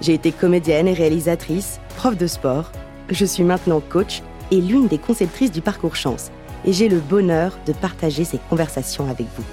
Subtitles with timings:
[0.00, 2.70] J'ai été comédienne et réalisatrice, prof de sport.
[3.10, 6.30] Je suis maintenant coach et l'une des conceptrices du parcours chance.
[6.64, 9.44] Et j'ai le bonheur de partager ces conversations avec vous.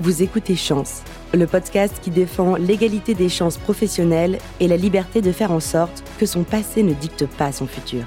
[0.00, 5.30] Vous écoutez Chance, le podcast qui défend l'égalité des chances professionnelles et la liberté de
[5.30, 8.04] faire en sorte que son passé ne dicte pas son futur.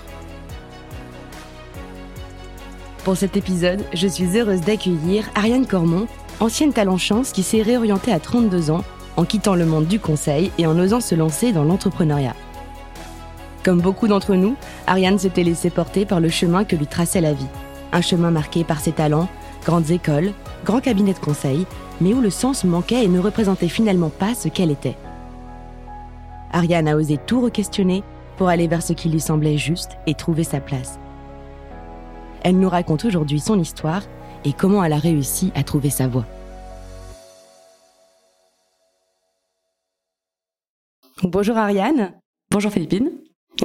[3.06, 6.08] Pour cet épisode, je suis heureuse d'accueillir Ariane Cormont,
[6.42, 8.84] ancienne talent chance qui s'est réorientée à 32 ans
[9.18, 12.36] en quittant le monde du conseil et en osant se lancer dans l'entrepreneuriat.
[13.64, 17.34] Comme beaucoup d'entre nous, Ariane s'était laissée porter par le chemin que lui traçait la
[17.34, 17.48] vie.
[17.92, 19.28] Un chemin marqué par ses talents,
[19.66, 20.32] grandes écoles,
[20.64, 21.66] grands cabinets de conseil,
[22.00, 24.96] mais où le sens manquait et ne représentait finalement pas ce qu'elle était.
[26.54, 28.04] Ariane a osé tout re-questionner
[28.38, 31.00] pour aller vers ce qui lui semblait juste et trouver sa place.
[32.44, 34.04] Elle nous raconte aujourd'hui son histoire
[34.46, 36.26] et comment elle a réussi à trouver sa voie.
[41.24, 42.14] Bonjour Ariane.
[42.52, 43.10] Bonjour Philippine.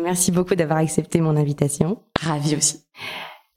[0.03, 1.99] Merci beaucoup d'avoir accepté mon invitation.
[2.19, 2.81] Ravie aussi.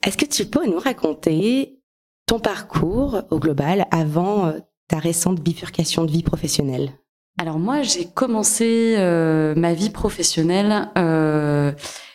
[0.06, 1.80] Est-ce que tu peux nous raconter
[2.26, 6.92] ton parcours au global avant euh, ta récente bifurcation de vie professionnelle?
[7.40, 10.90] Alors moi, j'ai commencé euh, ma vie professionnelle.
[10.98, 11.72] Euh,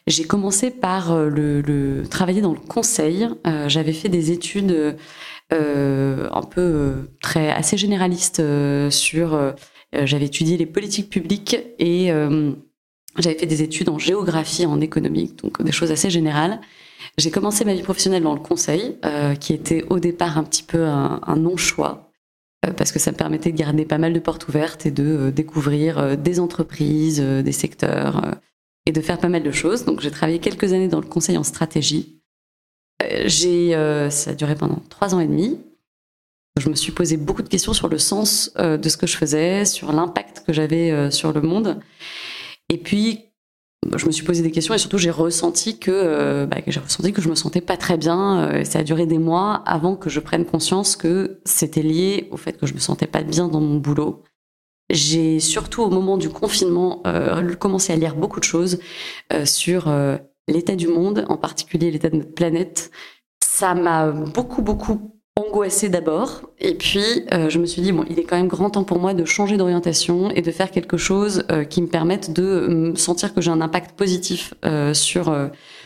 [0.07, 3.27] j'ai commencé par le, le, travailler dans le conseil.
[3.69, 4.97] J'avais fait des études
[5.51, 8.43] un peu très assez généralistes
[8.91, 9.39] sur
[9.93, 12.53] j'avais étudié les politiques publiques et euh,
[13.19, 16.61] j'avais fait des études en géographie, en économie, donc des choses assez générales.
[17.19, 20.63] J'ai commencé ma vie professionnelle dans le conseil, euh, qui était au départ un petit
[20.63, 22.13] peu un, non-choix,
[22.77, 26.17] parce que ça me permettait de garder pas mal de portes ouvertes et de découvrir
[26.17, 28.37] des entreprises, des secteurs,
[28.87, 29.85] et de faire pas mal de choses.
[29.85, 32.21] Donc j'ai travaillé quelques années dans le conseil en stratégie.
[33.01, 35.59] Ça a duré pendant trois ans et demi.
[36.59, 39.17] Je me suis posé beaucoup de questions sur le sens euh, de ce que je
[39.17, 41.81] faisais, sur l'impact que j'avais euh, sur le monde.
[42.69, 43.27] Et puis,
[43.97, 47.13] je me suis posé des questions et surtout j'ai ressenti que, euh, bah, j'ai ressenti
[47.13, 48.63] que je me sentais pas très bien.
[48.65, 52.59] ça a duré des mois avant que je prenne conscience que c'était lié au fait
[52.59, 54.25] que je me sentais pas bien dans mon boulot.
[54.91, 57.03] J'ai surtout au moment du confinement
[57.59, 58.81] commencé à lire beaucoup de choses
[59.45, 59.91] sur
[60.47, 62.91] l'état du monde, en particulier l'état de notre planète.
[63.43, 66.43] Ça m'a beaucoup beaucoup angoissée d'abord.
[66.61, 68.99] Et puis, euh, je me suis dit, bon, il est quand même grand temps pour
[68.99, 72.95] moi de changer d'orientation et de faire quelque chose euh, qui me permette de me
[72.95, 75.35] sentir que j'ai un impact positif euh, sur,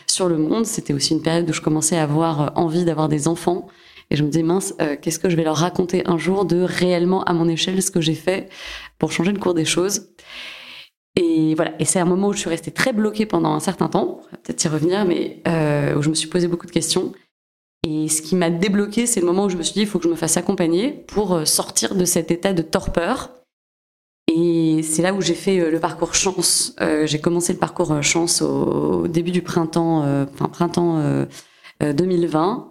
[0.07, 0.65] sur le monde.
[0.65, 3.67] C'était aussi une période où je commençais à avoir envie d'avoir des enfants.
[4.11, 7.23] Et je me disais, mince, qu'est-ce que je vais leur raconter un jour de réellement,
[7.23, 8.49] à mon échelle, ce que j'ai fait
[8.99, 10.09] pour changer le cours des choses.
[11.15, 11.73] Et voilà.
[11.79, 14.21] Et c'est un moment où je suis restée très bloquée pendant un certain temps.
[14.43, 15.41] peut-être y revenir, mais
[15.97, 17.13] où je me suis posé beaucoup de questions.
[17.87, 19.99] Et ce qui m'a débloqué, c'est le moment où je me suis dit, il faut
[19.99, 23.29] que je me fasse accompagner pour euh, sortir de cet état de torpeur.
[24.27, 26.75] Et c'est là où j'ai fait euh, le parcours chance.
[26.81, 31.25] Euh, j'ai commencé le parcours chance au début du printemps, printemps
[31.79, 32.69] 2020.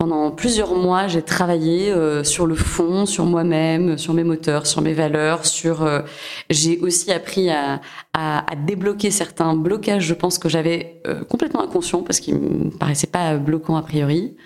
[0.00, 4.80] Pendant plusieurs mois, j'ai travaillé euh, sur le fond, sur moi-même, sur mes moteurs, sur
[4.80, 5.82] mes valeurs, sur.
[5.82, 6.02] Euh,
[6.50, 7.80] j'ai aussi appris à,
[8.12, 10.04] à, à, débloquer certains blocages.
[10.04, 14.36] Je pense que j'avais euh, complètement inconscient parce qu'ils me paraissaient pas bloquants a priori.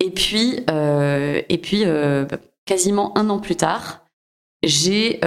[0.00, 1.84] Et puis, et puis,
[2.64, 4.02] quasiment un an plus tard,
[4.62, 5.20] j'ai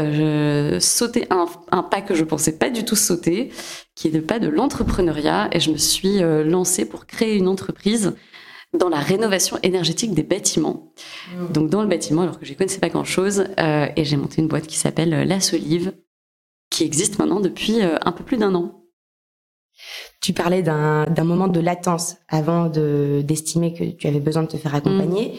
[0.80, 3.52] sauté un, un, pas que je pensais pas du tout sauter,
[3.96, 8.16] qui est le pas de l'entrepreneuriat, et je me suis lancée pour créer une entreprise
[8.78, 10.94] dans la rénovation énergétique des bâtiments.
[11.34, 11.52] Mmh.
[11.52, 14.42] Donc dans le bâtiment, alors que je ne connaissais pas grand-chose, euh, et j'ai monté
[14.42, 15.94] une boîte qui s'appelle euh, La Solive,
[16.70, 18.76] qui existe maintenant depuis euh, un peu plus d'un an.
[20.22, 24.76] Tu parlais d'un moment de latence avant d'estimer que tu avais besoin de te faire
[24.76, 25.30] accompagner.
[25.30, 25.38] Mmh.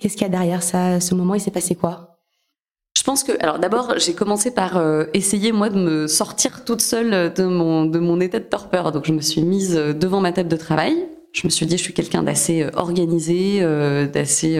[0.00, 2.18] Qu'est-ce qu'il y a derrière ça Ce moment, il s'est passé quoi?
[2.98, 4.82] Je pense que, alors d'abord, j'ai commencé par
[5.14, 8.90] essayer moi de me sortir toute seule de mon de mon état de torpeur.
[8.90, 11.82] Donc je me suis mise devant ma table de travail je me suis dit, je
[11.82, 14.58] suis quelqu'un d'assez euh, organisé, euh, d'assez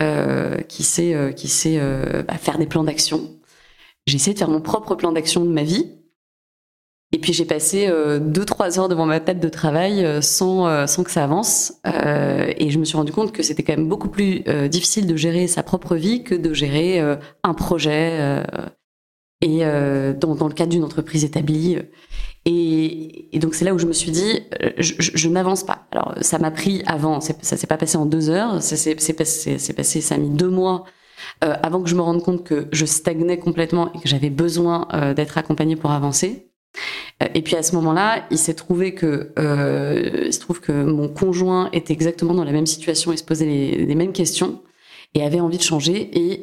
[0.00, 1.80] euh, qui sait, qui sait
[2.26, 3.30] bah, faire des plans d'action.
[4.06, 5.90] J'ai essayé de faire mon propre plan d'action de ma vie.
[7.12, 7.88] Et puis j'ai passé
[8.20, 11.74] deux trois heures devant ma table de travail sans sans que ça avance.
[11.84, 15.46] et je me suis rendu compte que c'était quand même beaucoup plus difficile de gérer
[15.46, 17.00] sa propre vie que de gérer
[17.44, 18.42] un projet.
[19.42, 21.78] et dans, le cadre d'une entreprise établie.
[22.46, 24.40] Et, donc c'est là où je me suis dit,
[24.78, 25.86] je, je, je n'avance pas.
[25.92, 29.56] Alors ça m'a pris avant, ça s'est pas passé en deux heures, ça s'est passé,
[29.74, 30.84] passé, ça a mis deux mois
[31.42, 34.88] euh, avant que je me rende compte que je stagnais complètement et que j'avais besoin
[34.92, 36.48] euh, d'être accompagnée pour avancer.
[37.22, 39.32] Euh, et puis à ce moment-là, il s'est trouvé que
[40.24, 43.46] il se trouve que mon conjoint était exactement dans la même situation et se posait
[43.46, 44.62] les, les mêmes questions
[45.14, 46.10] et avait envie de changer.
[46.12, 46.42] Et,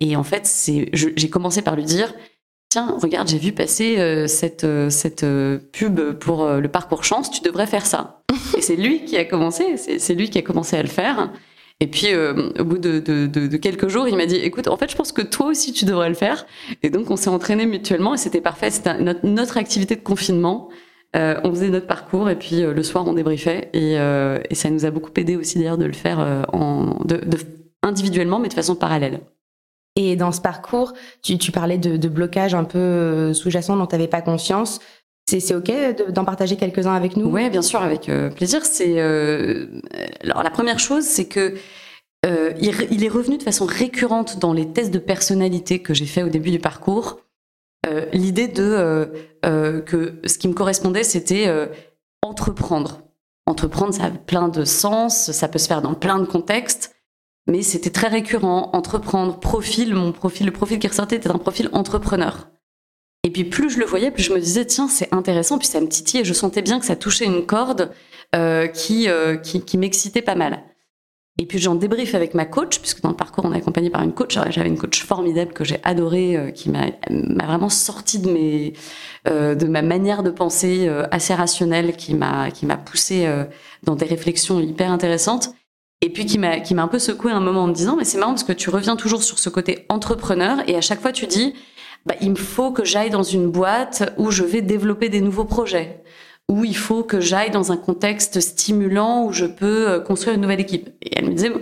[0.00, 0.48] et en fait,
[0.92, 2.14] j'ai commencé par lui dire
[2.84, 5.26] regarde, j'ai vu passer cette, cette
[5.72, 8.22] pub pour le parcours chance, tu devrais faire ça.
[8.56, 11.30] et c'est lui qui a commencé, c'est lui qui a commencé à le faire.
[11.78, 14.96] Et puis, euh, au bout de, quelques jours, il m'a dit, écoute, en fait, je
[14.96, 16.46] pense que toi aussi, tu devrais le faire.
[16.82, 18.70] Et donc, on s'est entraînés mutuellement et c'était parfait.
[18.70, 20.70] C'était notre, activité de confinement.
[21.14, 23.68] Euh, on faisait notre parcours et puis euh, le soir, on débriefait.
[23.74, 26.42] Et, euh, ça nous a beaucoup aidé aussi, d'ailleurs, de le faire euh,
[27.82, 29.20] individuellement, mais de façon parallèle.
[29.96, 34.08] Et dans ce parcours, tu, parlais de, de blocage un peu sous-jacent dont tu n'avais
[34.08, 34.80] pas conscience.
[35.28, 35.72] C'est OK
[36.10, 37.28] d'en partager quelques-uns avec nous?
[37.28, 38.64] Oui, bien sûr, avec euh, plaisir.
[38.64, 39.66] C'est euh,
[40.22, 41.54] alors la première chose, c'est que
[42.24, 46.22] euh, il, est revenu de façon récurrente dans les tests de personnalité que j'ai fait
[46.22, 47.20] au début du parcours.
[48.12, 49.08] L'idée de
[49.42, 51.48] que ce qui me correspondait, c'était
[52.20, 53.02] entreprendre.
[53.46, 56.95] Entreprendre, ça a plein de sens, ça peut se faire dans plein de contextes,
[57.46, 58.70] mais c'était très récurrent.
[58.72, 62.48] Entreprendre, profil, mon profil, le profil qui ressortait était un profil entrepreneur.
[63.24, 65.80] Et puis plus je le voyais, plus je me disais tiens c'est intéressant, puis ça
[65.80, 67.92] me titillait, je sentais bien que ça touchait une corde
[68.34, 70.62] euh, qui, euh, qui, qui m'excitait pas mal.
[71.38, 74.02] Et puis j'en débrief avec ma coach, puisque dans le parcours on est accompagné par
[74.02, 74.38] une coach.
[74.48, 78.72] J'avais une coach formidable que j'ai adorée, euh, qui m'a vraiment sorti de mes
[79.28, 83.28] euh, de ma manière de penser euh, assez rationnelle, qui m'a qui m'a poussé
[83.82, 85.50] dans des réflexions hyper intéressantes.
[86.02, 88.04] Et puis qui m'a qui m'a un peu secoué un moment en me disant mais
[88.04, 91.12] c'est marrant parce que tu reviens toujours sur ce côté entrepreneur et à chaque fois
[91.12, 91.54] tu dis
[92.06, 95.44] bah, il me faut que j'aille dans une boîte où je vais développer des nouveaux
[95.44, 96.04] projets,
[96.48, 100.40] où il faut que j'aille dans un contexte stimulant où je peux euh, construire une
[100.40, 100.88] nouvelle équipe.
[101.02, 101.52] Et elle me disait,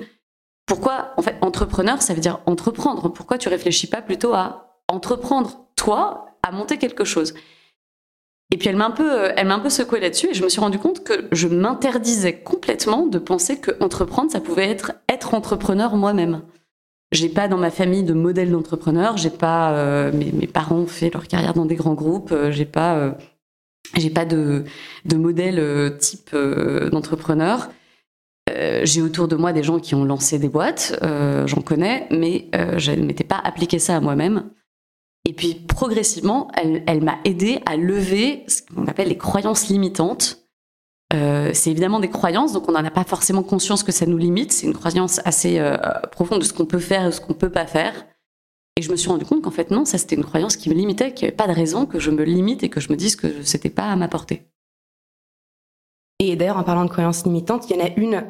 [0.67, 3.09] pourquoi, en fait, entrepreneur, ça veut dire entreprendre?
[3.09, 7.33] Pourquoi tu réfléchis pas plutôt à entreprendre, toi, à monter quelque chose?
[8.53, 10.45] Et puis elle m'a un peu, euh, elle m'a un peu secoué là-dessus et je
[10.45, 14.93] me suis rendu compte que je m'interdisais complètement de penser que entreprendre, ça pouvait être
[15.09, 16.43] être entrepreneur moi-même.
[17.13, 19.17] J'ai pas dans ma famille de modèle d'entrepreneur.
[19.17, 22.33] J'ai pas euh, mes, parents ont fait leur carrière dans des grands groupes.
[22.33, 23.17] Euh, j'ai pas
[23.97, 24.65] j'ai pas de
[25.05, 26.35] de modèle type
[26.93, 27.71] d'entrepreneur.
[28.83, 30.99] j'ai autour de moi des gens qui ont lancé des boîtes,
[31.47, 34.51] j'en connais, mais je ne m'étais pas appliqué ça à moi-même.
[35.27, 40.41] Et puis progressivement, elle, m'a aidé à lever ce qu'on appelle les croyances limitantes
[41.13, 44.17] euh, c'est évidemment des croyances, donc on n'en a pas forcément conscience que ça nous
[44.17, 44.53] limite.
[44.53, 45.77] C'est une croyance assez euh,
[46.11, 48.07] profonde de ce qu'on peut faire et ce qu'on peut pas faire.
[48.77, 50.75] Et je me suis rendu compte qu'en fait non, ça c'était une croyance qui me
[50.75, 52.97] limitait, qu'il n'y avait pas de raison que je me limite et que je me
[52.97, 54.49] dise que c'était pas à ma portée.
[56.19, 58.27] Et d'ailleurs, en parlant de croyances limitantes, il y en a une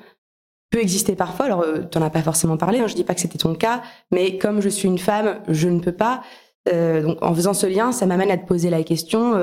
[0.71, 1.47] peut exister parfois.
[1.47, 2.81] Alors, euh, tu n'en as pas forcément parlé.
[2.81, 5.69] Hein, je dis pas que c'était ton cas, mais comme je suis une femme, je
[5.69, 6.23] ne peux pas.
[6.67, 9.35] Donc, en faisant ce lien, ça m'amène à te poser la question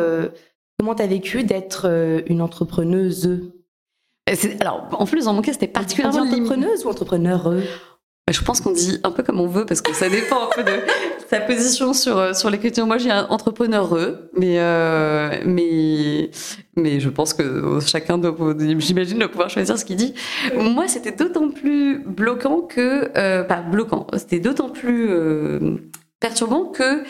[0.82, 3.40] Comment tu as vécu d'être euh, une entrepreneuse?
[4.28, 7.52] Euh, Alors, en plus, dans mon cas, c'était particulièrement entrepreneuse ou entrepreneur?
[7.52, 10.50] Bah, je pense qu'on dit un peu comme on veut parce que ça dépend un
[10.56, 10.72] peu de
[11.30, 12.88] sa position sur euh, sur les questions.
[12.88, 13.96] Moi, j'ai un entrepreneur
[14.36, 14.58] mais
[15.46, 16.32] mais
[16.76, 18.36] mais je pense que chacun doit,
[18.80, 20.16] j'imagine, doit pouvoir choisir ce qu'il dit.
[20.58, 24.08] Moi, c'était d'autant plus bloquant que pas bloquant.
[24.18, 25.12] C'était d'autant plus
[26.22, 27.04] perturbant que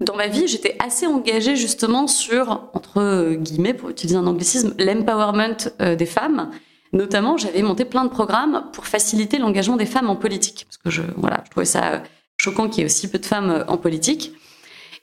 [0.00, 5.70] dans ma vie, j'étais assez engagée justement sur, entre guillemets, pour utiliser un anglicisme, l'empowerment
[5.82, 6.50] euh, des femmes.
[6.92, 10.66] Notamment, j'avais monté plein de programmes pour faciliter l'engagement des femmes en politique.
[10.66, 12.02] Parce que je, voilà, je trouvais ça
[12.38, 14.32] choquant qu'il y ait aussi peu de femmes euh, en politique.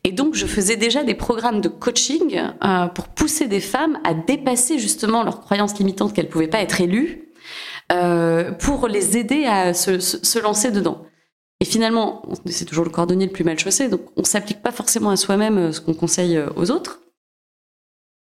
[0.03, 4.13] Et donc, je faisais déjà des programmes de coaching euh, pour pousser des femmes à
[4.13, 7.30] dépasser justement leurs croyances limitantes qu'elles pouvaient pas être élues,
[7.91, 11.06] euh, pour les aider à se, se lancer dedans.
[11.62, 15.12] Et finalement, c'est toujours le cordonnier le plus mal chaussé, donc on s'applique pas forcément
[15.12, 17.00] à soi-même euh, ce qu'on conseille euh, aux autres.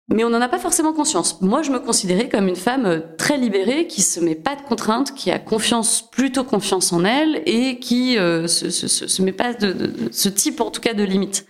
[0.09, 1.41] Mais on n'en a pas forcément conscience.
[1.43, 4.63] Moi, je me considérais comme une femme euh, très libérée, qui se met pas de
[4.63, 9.73] contraintes, qui a confiance, plutôt confiance en elle, et qui se, se, met pas de,
[9.73, 11.47] de, ce type, en tout cas, de limite.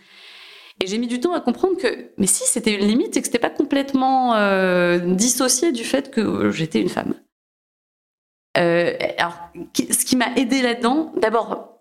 [0.83, 3.27] Et j'ai mis du temps à comprendre que, mais si c'était une limite et que
[3.27, 7.15] c'était pas complètement euh, dissocié du fait que j'étais une femme.
[8.59, 9.39] Euh, alors,
[9.75, 11.76] ce qui m'a aidé là-dedans, d'abord, euh,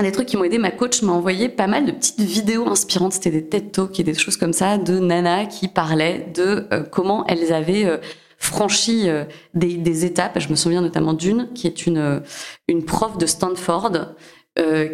[0.00, 2.66] un des trucs qui m'ont aidé, ma coach m'a envoyé pas mal de petites vidéos
[2.68, 3.12] inspirantes.
[3.12, 6.82] C'était des TED Talks et des choses comme ça de Nana qui parlaient de euh,
[6.84, 7.98] comment elles avaient euh,
[8.38, 10.38] franchi euh, des, étapes.
[10.38, 12.22] Je me souviens notamment d'une qui est une
[12.68, 14.14] une prof de Stanford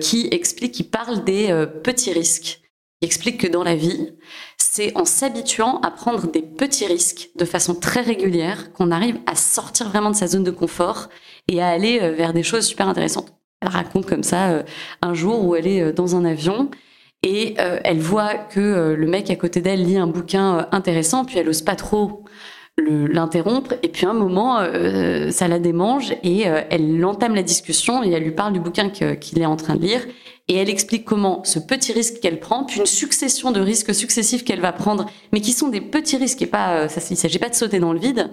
[0.01, 1.49] qui explique, qui parle des
[1.83, 2.61] petits risques.
[3.01, 4.13] Il explique que dans la vie,
[4.59, 9.35] c'est en s'habituant à prendre des petits risques de façon très régulière qu'on arrive à
[9.35, 11.09] sortir vraiment de sa zone de confort
[11.49, 13.37] et à aller vers des choses super intéressantes.
[13.61, 14.65] Elle raconte comme ça
[15.03, 16.71] un jour où elle est dans un avion
[17.23, 21.49] et elle voit que le mec à côté d'elle lit un bouquin intéressant, puis elle
[21.49, 22.25] ose pas trop
[22.79, 28.05] l'interrompre et puis un moment euh, ça la démange et euh, elle entame la discussion
[28.05, 30.03] et elle lui parle du bouquin qu'il est en train de lire
[30.49, 34.45] et elle explique comment ce petit risque qu'elle prend puis une succession de risques successifs
[34.45, 37.39] qu'elle va prendre mais qui sont des petits risques et pas euh, ça il s'agit
[37.39, 38.29] pas de sauter dans le vide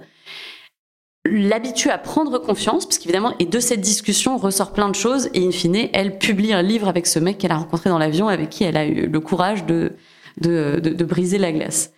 [1.25, 5.46] l'habitue à prendre confiance parce qu'évidemment et de cette discussion ressort plein de choses et
[5.46, 8.50] in fine elle publie un livre avec ce mec qu'elle a rencontré dans l'avion avec
[8.50, 9.94] qui elle a eu le courage de,
[10.42, 11.94] de, de briser la glace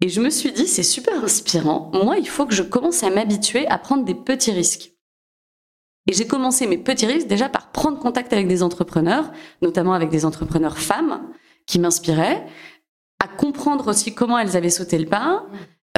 [0.00, 1.90] et je me suis dit, c'est super inspirant.
[1.92, 4.92] Moi, il faut que je commence à m'habituer à prendre des petits risques.
[6.06, 10.08] Et j'ai commencé mes petits risques déjà par prendre contact avec des entrepreneurs, notamment avec
[10.08, 11.28] des entrepreneurs femmes
[11.66, 12.46] qui m'inspiraient,
[13.22, 15.46] à comprendre aussi comment elles avaient sauté le pas,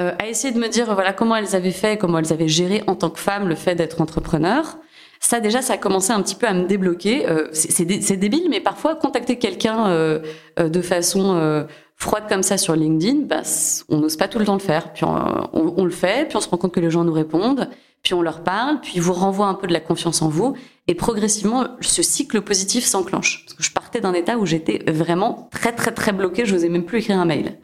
[0.01, 2.83] euh, à essayer de me dire voilà comment elles avaient fait, comment elles avaient géré
[2.87, 4.79] en tant que femme le fait d'être entrepreneur.
[5.23, 7.29] Ça déjà, ça a commencé un petit peu à me débloquer.
[7.29, 10.21] Euh, c'est débile, mais parfois contacter quelqu'un euh,
[10.59, 11.65] euh de façon euh,
[11.97, 13.43] froide comme ça sur LinkedIn, bah,
[13.91, 14.95] on n'ose pas tout le temps le faire.
[14.95, 17.69] Puis on, le fait, puis on se rend compte que les gens nous répondent,
[18.03, 20.55] puis on leur parle, puis ils vous renvoient un peu de la confiance en vous,
[20.89, 23.45] et progressivement, ce cycle positif s'enclenche.
[23.45, 26.71] Parce que je partais d'un état où j'étais vraiment très très très bloquée, je n'osais
[26.71, 27.59] même plus écrire un mail.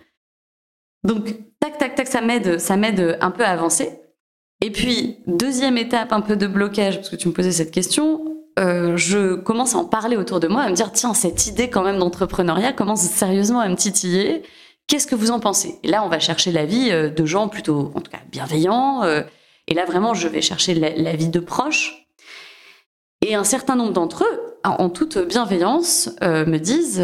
[1.07, 4.01] Donc, tac tac tac, ça m'aide, ça m'aide un peu à avancer.
[4.61, 8.25] Et puis, deuxième étape un peu de blocage, parce que tu me posais cette question,
[8.59, 11.71] euh, je commence à en parler autour de moi, à me dire tiens cette idée
[11.71, 14.43] quand même d'entrepreneuriat commence sérieusement à me titiller.
[14.89, 15.79] Qu'est-ce que vous en pensez?
[15.85, 19.05] Et là, on va chercher l'avis euh, de gens plutôt, en tout cas, bienveillants.
[19.05, 19.23] Euh,
[19.69, 22.09] et là, vraiment, je vais chercher l'avis de proches.
[23.25, 27.03] Et un certain nombre d'entre eux, en toute bienveillance, me disent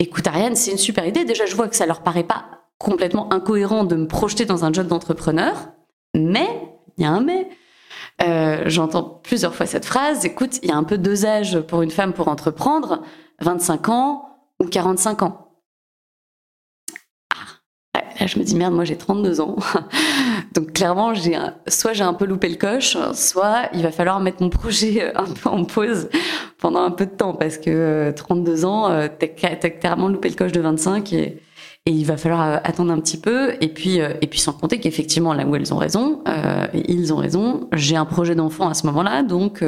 [0.00, 1.24] "Écoute, Ariane, c'est une super idée.
[1.24, 4.72] Déjà, je vois que ça leur paraît pas complètement incohérent de me projeter dans un
[4.72, 5.72] job d'entrepreneur,
[6.14, 6.48] mais
[6.96, 7.48] il y a un mais."
[8.22, 10.24] Euh, j'entends plusieurs fois cette phrase.
[10.24, 13.02] Écoute, il y a un peu deux âges pour une femme pour entreprendre,
[13.40, 15.50] 25 ans ou 45 ans.
[17.92, 19.56] Ah, là, je me dis, merde, moi j'ai 32 ans.
[20.54, 24.42] Donc clairement, j'ai soit j'ai un peu loupé le coche, soit il va falloir mettre
[24.42, 26.08] mon projet un peu en pause
[26.58, 29.26] pendant un peu de temps parce que 32 euh, ans, euh, t'as
[29.70, 31.42] clairement loupé le coche de 25 et
[31.86, 33.54] et il va falloir euh, attendre un petit peu.
[33.60, 37.12] Et puis, euh, et puis sans compter qu'effectivement, là où elles ont raison, euh, ils
[37.12, 39.60] ont raison, j'ai un projet d'enfant à ce moment-là, donc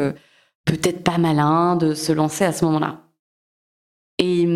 [0.64, 3.02] peut-être pas malin de se lancer à ce moment-là.
[4.18, 4.49] Et,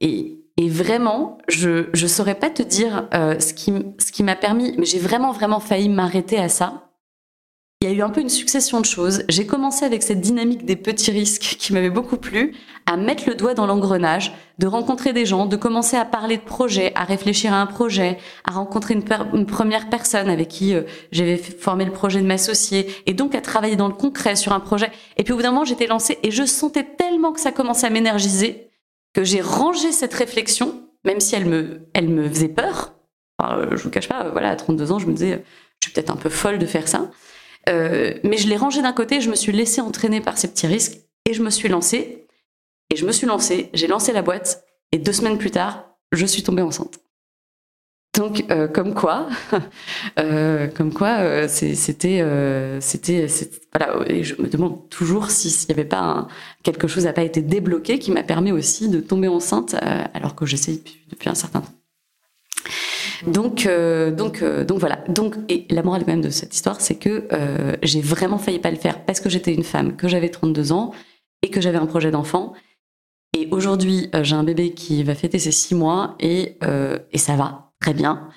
[0.00, 4.74] et, et, vraiment, je ne saurais pas te dire ce qui, ce qui m'a permis,
[4.76, 6.85] mais j'ai vraiment, vraiment failli m'arrêter à ça
[7.82, 9.22] il y a eu un peu une succession de choses.
[9.28, 12.54] J'ai commencé avec cette dynamique des petits risques qui m'avait beaucoup plu,
[12.86, 16.42] à mettre le doigt dans l'engrenage, de rencontrer des gens, de commencer à parler de
[16.42, 21.36] projets, à réfléchir à un projet, à rencontrer une, première personne avec qui euh, j'avais
[21.36, 24.90] formé le projet de m'associer, et donc à travailler dans le concret sur un projet.
[25.18, 27.86] Et puis au bout d'un moment, j'étais lancée et je sentais tellement que ça commençait
[27.86, 28.70] à m'énergiser
[29.12, 32.94] que j'ai rangé cette réflexion, même si elle me, elle me faisait peur.
[33.38, 35.44] Enfin, je vous cache pas, voilà, à 32 ans, je me disais,
[35.80, 37.10] je suis peut-être un peu folle de faire ça.
[37.68, 40.66] Euh, mais je l'ai rangé d'un côté, je me suis laissé entraîner par ces petits
[40.66, 42.26] risques et je me suis lancée.
[42.90, 46.24] Et je me suis lancée, j'ai lancé la boîte et deux semaines plus tard, je
[46.24, 47.00] suis tombée enceinte.
[48.16, 49.28] Donc, euh, comme quoi,
[50.20, 52.24] euh, comme quoi, c'était,
[52.80, 53.26] c'était,
[53.74, 54.22] voilà.
[54.22, 56.28] Je me demande toujours s'il n'y avait pas
[56.62, 59.74] quelque chose n'a pas été débloqué qui m'a permis aussi de tomber enceinte
[60.14, 60.80] alors que j'essaie
[61.10, 61.74] depuis un certain temps.
[63.26, 65.04] Donc, euh, donc, euh, donc voilà.
[65.08, 68.70] Donc, et la morale même de cette histoire, c'est que euh, j'ai vraiment failli pas
[68.70, 70.92] le faire parce que j'étais une femme, que j'avais 32 ans
[71.42, 72.52] et que j'avais un projet d'enfant.
[73.36, 76.56] Et aujourd'hui, j'ai un bébé qui va fêter ses six mois et,
[77.12, 78.28] et ça va très bien.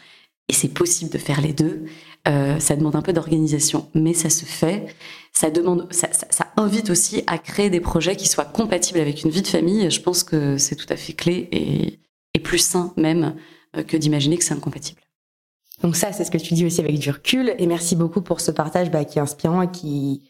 [0.50, 1.86] Et c'est possible de faire les deux.
[2.26, 4.88] ça demande un peu d'organisation, mais ça se fait.
[5.32, 9.30] Ça demande, ça, ça, invite aussi à créer des projets qui soient compatibles avec une
[9.30, 9.90] vie de famille.
[9.90, 12.00] Je pense que c'est tout à fait clé et,
[12.34, 13.36] et plus sain même
[13.88, 15.02] que d'imaginer que c'est incompatible.
[15.82, 17.56] Donc ça, c'est ce que tu dis aussi avec du recul.
[17.58, 20.24] Et merci beaucoup pour ce partage bah, qui est inspirant et qui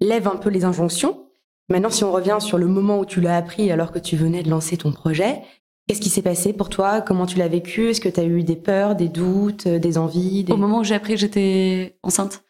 [0.00, 1.26] lève un peu les injonctions.
[1.68, 4.42] Maintenant, si on revient sur le moment où tu l'as appris alors que tu venais
[4.42, 5.40] de lancer ton projet,
[5.86, 7.00] qu'est-ce qui s'est passé pour toi?
[7.00, 7.90] Comment tu l'as vécu?
[7.90, 10.84] Est-ce que tu as eu des peurs, des doutes, euh, des envies Au moment où
[10.84, 12.44] j'ai appris que j'étais enceinte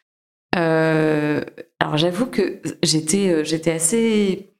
[0.56, 1.44] euh,
[1.78, 4.54] Alors j'avoue que j'étais euh, j'étais assez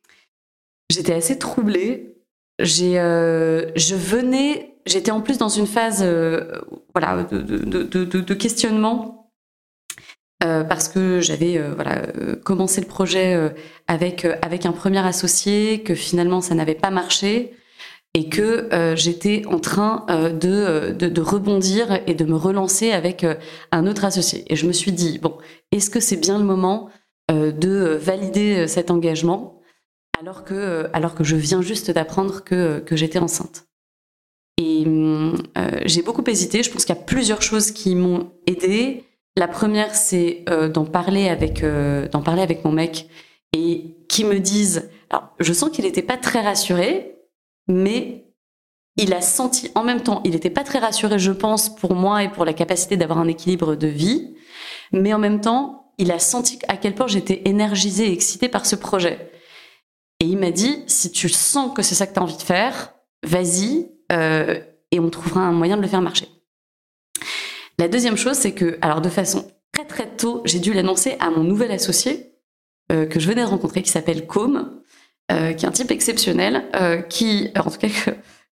[0.90, 2.16] j'étais assez troublée.
[2.60, 6.60] J'ai je venais j'étais en plus dans une phase euh,
[6.94, 9.20] voilà, de, de, de, de questionnement
[10.40, 12.02] parce que j'avais voilà
[12.44, 13.54] commencé le projet
[13.88, 17.54] avec avec un premier associé que finalement ça n'avait pas marché
[18.12, 23.24] et que j'étais en train de, de rebondir et de me relancer avec
[23.72, 25.38] un autre associé et je me suis dit bon
[25.72, 26.90] est-ce que c'est bien le moment
[27.30, 29.62] de valider cet engagement
[30.20, 33.66] alors que, alors que je viens juste d'apprendre que, que j'étais enceinte?
[34.56, 36.62] Et euh, j'ai beaucoup hésité.
[36.62, 39.04] Je pense qu'il y a plusieurs choses qui m'ont aidé.
[39.36, 43.08] La première, c'est euh, d'en parler avec euh, d'en parler avec mon mec
[43.52, 44.90] et qui me disent.
[45.10, 47.16] Alors, je sens qu'il n'était pas très rassuré,
[47.68, 48.24] mais
[48.96, 52.22] il a senti en même temps, il n'était pas très rassuré, je pense, pour moi
[52.22, 54.34] et pour la capacité d'avoir un équilibre de vie,
[54.92, 58.66] mais en même temps, il a senti à quel point j'étais énergisée et excitée par
[58.66, 59.30] ce projet.
[60.20, 62.42] Et il m'a dit, si tu sens que c'est ça que tu as envie de
[62.42, 62.94] faire,
[63.24, 66.28] vas-y, euh, et on trouvera un moyen de le faire marcher.
[67.78, 71.30] La deuxième chose, c'est que, alors de façon très très tôt, j'ai dû l'annoncer à
[71.30, 72.32] mon nouvel associé
[72.92, 74.80] euh, que je venais de rencontrer, qui s'appelle Com,
[75.32, 76.64] euh, qui est un type exceptionnel,
[77.08, 78.10] qui, en tout cas, que,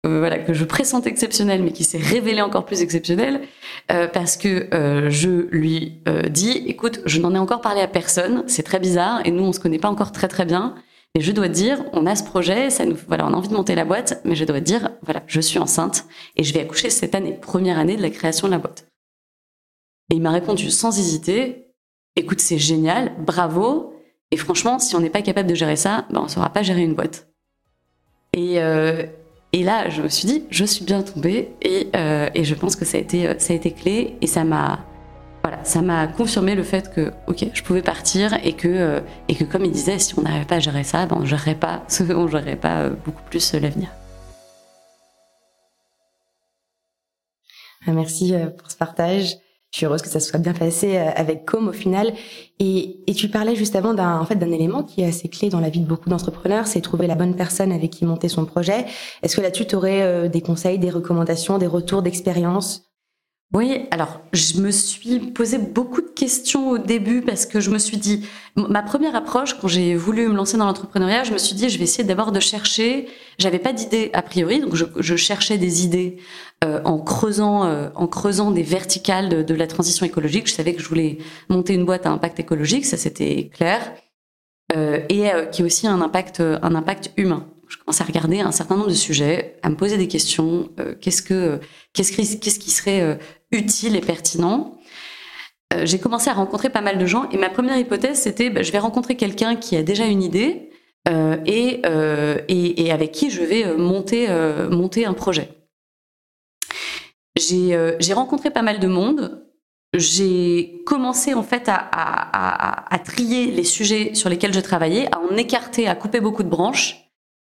[0.08, 3.42] voilà, que je pressente exceptionnel, mais qui s'est révélé encore plus exceptionnel,
[3.88, 4.70] parce que
[5.10, 9.32] je lui dis, écoute, je n'en ai encore parlé à personne, c'est très bizarre, et
[9.32, 10.75] nous, on se connaît pas encore très très bien,
[11.16, 13.54] et je dois dire, on a ce projet, ça nous, voilà, on a envie de
[13.54, 16.89] monter la boîte, mais je dois dire, voilà, je suis enceinte et je vais accoucher
[16.89, 18.88] cette année, première année de la création de la boîte.
[20.12, 21.68] Et il m'a répondu sans hésiter,
[22.16, 23.94] écoute, c'est génial, bravo.
[24.32, 26.62] Et franchement, si on n'est pas capable de gérer ça, ben, on ne saura pas
[26.62, 27.28] gérer une boîte.
[28.34, 29.04] Et, euh,
[29.51, 32.75] et là, je me suis dit, je suis bien tombée et, euh, et je pense
[32.75, 34.86] que ça a été, ça a été clé et ça m'a
[35.41, 39.36] voilà, ça m'a confirmé le fait que, ok, je pouvais partir et que, euh, et
[39.36, 41.55] que comme il disait, si on n'arrivait pas à gérer ça, ben on ne gérerait
[41.55, 43.89] pas, on gérerait pas euh, beaucoup plus euh, l'avenir.
[47.88, 49.38] Ah, merci pour ce partage.
[49.72, 52.13] Je suis heureuse que ça soit bien passé avec Com au final.
[52.58, 55.50] Et, et tu parlais juste avant d'un en fait d'un élément qui est assez clé
[55.50, 58.46] dans la vie de beaucoup d'entrepreneurs, c'est trouver la bonne personne avec qui monter son
[58.46, 58.86] projet.
[59.22, 62.88] Est-ce que là-dessus tu aurais des conseils, des recommandations, des retours d'expérience?
[63.52, 67.80] Oui, alors je me suis posé beaucoup de questions au début parce que je me
[67.80, 68.24] suis dit,
[68.56, 71.80] ma première approche quand j'ai voulu me lancer dans l'entrepreneuriat, je me suis dit, je
[71.80, 73.08] vais essayer d'abord de chercher.
[73.40, 76.18] J'avais pas d'idées a priori, donc je, cherchais des idées
[76.64, 80.46] euh, en creusant, euh, en creusant des verticales de, la transition écologique.
[80.48, 81.18] Je savais que je voulais
[81.50, 83.94] monter une boîte à impact écologique, ça c'était clair,
[84.76, 88.51] euh, et qui a aussi un impact, un impact humain je commençais à regarder un
[88.51, 90.69] certain nombre de sujets, à me poser des questions.
[90.79, 91.60] Euh, qu'est-ce que
[91.93, 93.15] qu'est-ce qui, serait euh,
[93.51, 94.79] utile et pertinent
[95.73, 98.63] euh, J'ai commencé à rencontrer pas mal de gens et ma première hypothèse c'était bah,
[98.63, 100.65] je vais rencontrer quelqu'un qui a déjà une idée
[101.45, 101.82] et,
[102.49, 104.27] et, avec qui je vais monter
[104.69, 105.49] monter un projet.
[107.36, 109.43] J'ai j'ai rencontré pas mal de monde.
[109.95, 115.36] J'ai commencé en fait à, à trier les sujets sur lesquels je travaillais, à en
[115.36, 117.09] écarter, à couper beaucoup de branches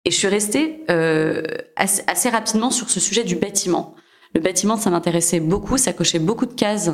[0.10, 1.44] et je suis restée euh,
[1.76, 3.94] assez, rapidement sur ce sujet du bâtiment.
[4.34, 6.90] Le bâtiment, ça m'intéressait beaucoup, ça cochait beaucoup de cases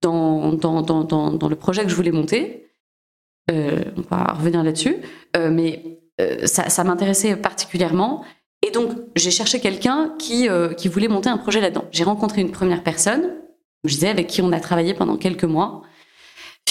[0.00, 2.68] dans, le projet que je voulais monter.
[3.50, 4.98] Euh, on va revenir là-dessus.
[5.36, 8.24] Euh, mais euh, ça, m'intéressait particulièrement.
[8.64, 10.46] Et donc, j'ai cherché quelqu'un qui,
[10.76, 11.86] qui voulait monter un projet là-dedans.
[11.90, 13.40] J'ai rencontré une première personne,
[13.82, 15.82] je disais, avec qui on a travaillé pendant quelques mois.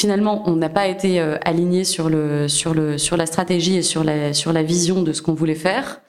[0.02, 3.84] Finalement, on n'a pas été euh, aligné sur le sur le sur la stratégie et
[3.84, 6.02] sur la sur la vision de ce qu'on voulait faire.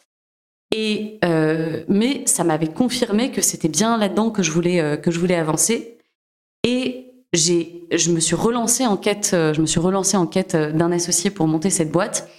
[0.75, 5.11] Et euh, mais ça m'avait confirmé que c'était bien là-dedans que je voulais euh, que
[5.11, 5.99] je voulais avancer.
[6.65, 10.91] Et j'ai je me suis relancée en quête je me suis relancée en quête d'un
[10.91, 12.31] associé pour monter cette boîte.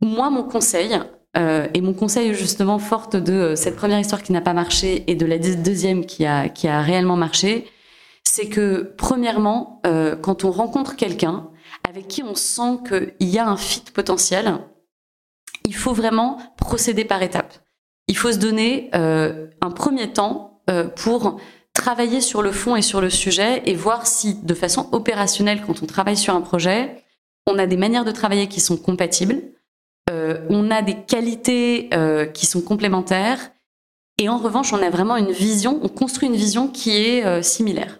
[0.00, 0.98] Moi, mon conseil
[1.36, 5.26] et mon conseil justement forte de cette première histoire qui n'a pas marché et de
[5.26, 7.66] la deuxième qui a qui a réellement marché,
[8.36, 11.48] c'est que premièrement, euh, quand on rencontre quelqu'un
[11.88, 14.58] avec qui on sent qu'il y a un fit potentiel,
[15.64, 17.54] il faut vraiment procéder par étapes.
[18.08, 21.40] Il faut se donner euh, un premier temps euh, pour
[21.72, 25.82] travailler sur le fond et sur le sujet et voir si, de façon opérationnelle, quand
[25.82, 27.04] on travaille sur un projet,
[27.46, 29.40] on a des manières de travailler qui sont compatibles,
[30.50, 31.90] on a des qualités
[32.32, 33.50] qui sont complémentaires,
[34.18, 37.98] et en revanche, on a vraiment une vision, on construit une vision qui est similaire.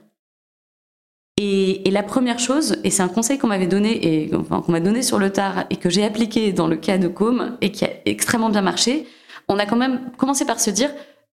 [1.38, 5.02] Et, la première chose, et c'est un conseil qu'on m'avait donné et qu'on m'a donné
[5.02, 7.90] sur le tard et que j'ai appliqué dans le cas de Com et qui a
[8.06, 9.06] extrêmement bien marché,
[9.48, 10.90] on a quand même commencé par se dire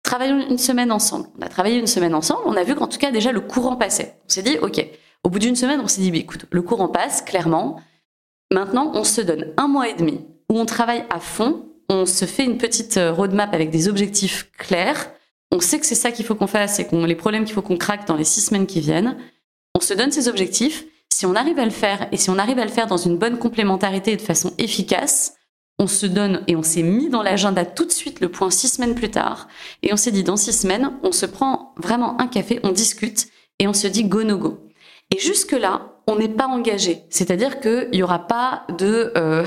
[0.03, 1.27] travaillons une semaine ensemble.
[1.37, 3.75] On a travaillé une semaine ensemble, on a vu qu'en tout cas déjà le courant
[3.75, 4.15] passait.
[4.25, 4.85] On s'est dit ok.
[5.25, 7.81] Au bout d'une semaine, on s'est dit écoute, le courant passe clairement.
[8.51, 11.65] Maintenant, on se donne un mois et demi où on travaille à fond.
[11.89, 15.11] On se fait une petite euh, roadmap avec des objectifs clairs.
[15.51, 17.61] On sait que c'est ça qu'il faut qu'on fasse et qu'on les problèmes qu'il faut
[17.61, 19.17] qu'on craque dans les six semaines qui viennent
[19.75, 20.85] on se donne ses objectifs.
[21.11, 23.17] Si on arrive à le faire et si on arrive à le faire dans une
[23.17, 25.33] bonne complémentarité et de façon efficace,
[25.79, 28.67] on se donne et on s'est mis dans l'agenda tout de suite le point six
[28.67, 29.47] semaines plus tard
[29.81, 33.27] et on s'est dit dans six semaines, on se prend vraiment un café, on discute
[33.59, 34.59] et on se dit go no go.
[35.11, 39.45] Et jusque là, on n'est pas engagé, c'est-à-dire qu'il y aura pas de, euh,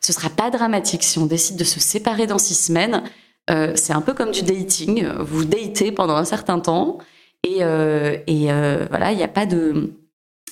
[0.00, 3.02] ce sera pas dramatique si on décide de se séparer dans six semaines.
[3.50, 6.98] Euh, c'est un peu comme du dating, vous datez pendant un certain temps
[7.46, 9.92] et, euh, euh, voilà, il n'y a pas de,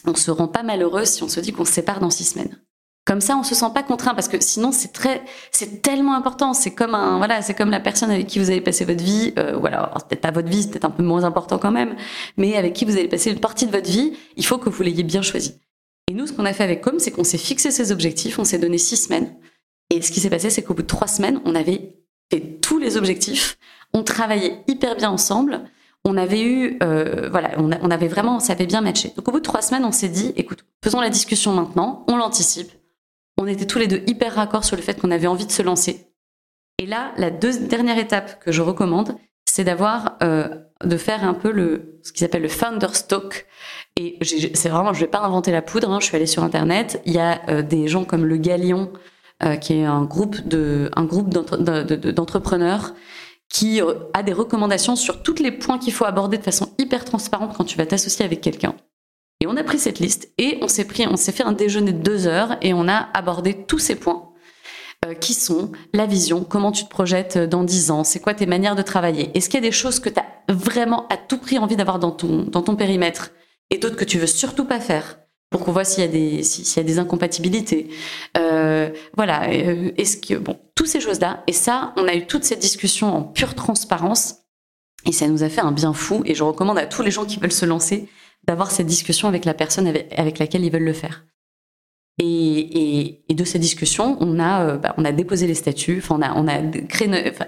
[0.06, 2.60] on se rend pas malheureux si on se dit qu'on se sépare dans six semaines.
[3.04, 6.54] Comme ça, on se sent pas contraint parce que sinon c'est très, c'est tellement important.
[6.54, 9.34] C'est comme un, voilà, c'est comme la personne avec qui vous allez passer votre vie.
[9.38, 11.96] Euh, voilà, peut-être pas votre vie, c'est peut-être un peu moins important quand même,
[12.38, 14.82] mais avec qui vous allez passer une partie de votre vie, il faut que vous
[14.82, 15.60] l'ayez bien choisi.
[16.08, 18.44] Et nous, ce qu'on a fait avec Com, c'est qu'on s'est fixé ses objectifs, on
[18.44, 19.34] s'est donné six semaines.
[19.90, 21.96] Et ce qui s'est passé, c'est qu'au bout de trois semaines, on avait
[22.30, 23.58] fait tous les objectifs,
[23.92, 25.64] on travaillait hyper bien ensemble,
[26.04, 29.12] on avait eu, euh, voilà, on, avait vraiment, ça avait bien matché.
[29.16, 32.16] Donc au bout de trois semaines, on s'est dit, écoute, faisons la discussion maintenant, on
[32.16, 32.70] l'anticipe,
[33.38, 35.62] on était tous les deux hyper raccords sur le fait qu'on avait envie de se
[35.62, 36.06] lancer.
[36.78, 40.48] Et là, la dernière étape que je recommande, c'est d'avoir, euh,
[40.84, 43.46] de faire un peu le, ce qu'ils appelle le founder stock.
[43.96, 45.90] Et c'est vraiment, je vais pas inventer la poudre.
[45.90, 47.00] Hein, je suis allée sur internet.
[47.06, 48.92] Il y a euh, des gens comme le Galion,
[49.60, 52.94] qui est un groupe de, un groupe d'entrepreneurs
[53.54, 57.04] qui euh, a des recommandations sur tous les points qu'il faut aborder de façon hyper
[57.04, 58.74] transparente quand tu vas t'associer avec quelqu'un.
[59.40, 61.92] Et on a pris cette liste et on s'est pris, on s'est fait un déjeuner
[61.92, 64.32] de deux heures et on a abordé tous ces points
[65.06, 68.46] euh, qui sont la vision, comment tu te projettes dans dix ans, c'est quoi tes
[68.46, 71.38] manières de travailler, est-ce qu'il y a des choses que tu as vraiment à tout
[71.38, 73.30] prix envie d'avoir dans ton, dans ton périmètre
[73.70, 75.20] et d'autres que tu veux surtout pas faire?
[75.54, 77.88] Pour qu'on voit s'il y a des s'il y a des incompatibilités.
[78.36, 82.42] Euh, voilà, euh, est-ce que bon, toutes ces choses-là et ça, on a eu toute
[82.42, 84.38] cette discussion en pure transparence
[85.06, 87.24] et ça nous a fait un bien fou et je recommande à tous les gens
[87.24, 88.08] qui veulent se lancer
[88.48, 91.24] d'avoir cette discussion avec la personne avec, laquelle ils veulent le faire.
[92.18, 96.20] Et, et, de ces discussions, on a, euh, bah, on a déposé les statuts, on
[96.20, 96.58] a, on a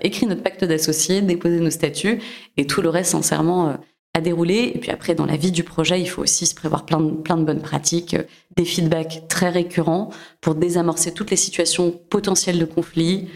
[0.02, 2.20] écrit notre pacte d'associés, déposé nos statuts,
[2.56, 3.76] et tout le reste, sincèrement,
[4.16, 4.72] euh, a déroulé.
[4.74, 7.10] Et puis après, dans la vie du projet, il faut aussi se prévoir plein de,
[7.10, 8.22] plein de bonnes pratiques, euh,
[8.56, 13.28] des feedbacks très récurrents pour désamorcer toutes les situations potentielles de conflit.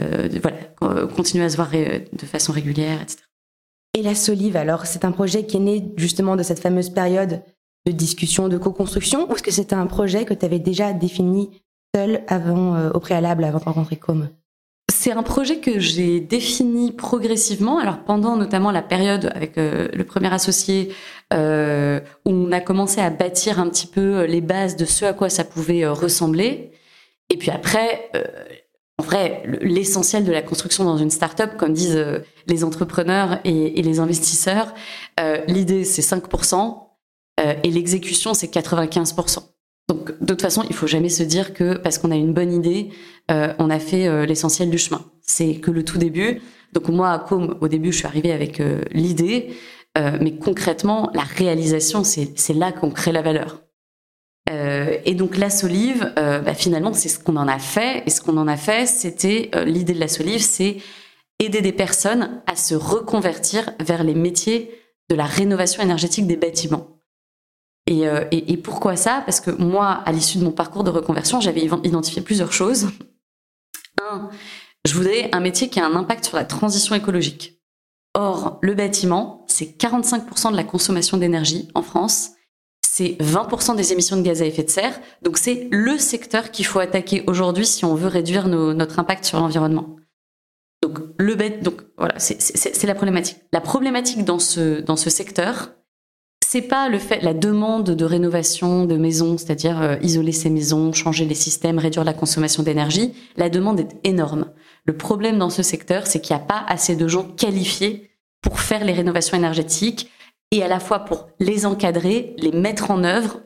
[0.00, 3.18] Euh, voilà, continuer à se voir de façon régulière, etc.
[3.94, 7.42] Et la Solive, alors, c'est un projet qui est né justement de cette fameuse période
[7.86, 11.62] de discussion, de co-construction, ou est-ce que c'était un projet que tu avais déjà défini
[11.94, 14.28] seul avant, euh, au préalable, avant de rencontrer Com
[14.90, 17.78] c'est un projet que j'ai défini progressivement.
[17.78, 20.92] Alors pendant notamment la période avec euh, le premier associé,
[21.32, 25.12] euh, où on a commencé à bâtir un petit peu les bases de ce à
[25.12, 26.72] quoi ça pouvait ressembler.
[27.30, 28.10] Et puis après,
[29.02, 33.82] en vrai, l'essentiel de la construction dans une start-up, comme disent euh, les entrepreneurs et,
[33.82, 34.74] les investisseurs,
[35.18, 36.86] euh, l'idée c'est 5%
[37.40, 39.40] euh, et l'exécution c'est 95%.
[39.88, 42.52] Donc de toute façon, il faut jamais se dire que parce qu'on a une bonne
[42.52, 42.90] idée,
[43.28, 45.04] on a fait l'essentiel du chemin.
[45.20, 46.40] C'est que le tout début.
[46.72, 49.54] Donc moi, à Com, au début, je suis arrivée avec l'idée,
[49.96, 53.62] mais concrètement, la réalisation, c'est là qu'on crée la valeur.
[54.50, 58.02] Euh, et donc la solive, euh, bah, finalement, c'est ce qu'on en a fait.
[58.06, 60.78] Et ce qu'on en a fait, c'était euh, l'idée de la solive, c'est
[61.38, 64.70] aider des personnes à se reconvertir vers les métiers
[65.10, 67.01] de la rénovation énergétique des bâtiments.
[67.86, 69.22] Et, et, et pourquoi ça?
[69.24, 72.88] Parce que moi, à l'issue de mon parcours de reconversion, j'avais identifié plusieurs choses.
[74.00, 74.30] Un,
[74.86, 77.60] je voudrais un métier qui a un impact sur la transition écologique.
[78.14, 82.32] Or, le bâtiment, c'est 45% de la consommation d'énergie en France
[82.92, 85.00] c'est 20% des émissions de gaz à effet de serre.
[85.22, 89.40] Donc c'est le secteur qu'il faut attaquer aujourd'hui si on veut réduire notre impact sur
[89.40, 89.96] l'environnement.
[90.82, 93.38] Donc le bête, donc voilà, c'est la problématique.
[93.50, 95.72] La problématique dans ce dans ce secteur,
[96.52, 100.92] c'est pas le fait la demande de rénovation de maisons, c'est-à-dire euh, isoler ces maisons,
[100.92, 103.14] changer les systèmes, réduire la consommation d'énergie.
[103.38, 104.50] La demande est énorme.
[104.84, 108.10] Le problème dans ce secteur, c'est qu'il n'y a pas assez de gens qualifiés
[108.42, 110.10] pour faire les rénovations énergétiques,
[110.50, 113.40] et à la fois pour les encadrer, les mettre en œuvre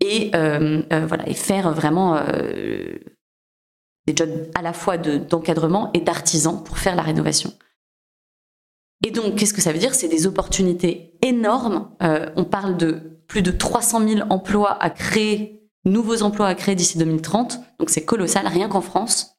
[0.00, 2.20] et euh, euh, faire vraiment
[4.06, 7.54] des jobs à la fois d'encadrement et d'artisans pour faire la rénovation.
[9.06, 9.94] Et donc, qu'est-ce que ça veut dire?
[9.94, 11.90] C'est des opportunités énormes.
[12.00, 16.96] on parle de plus de 300 000 emplois à créer, nouveaux emplois à créer d'ici
[16.98, 17.60] 2030.
[17.78, 19.34] Donc, c'est colossal, rien qu'en France.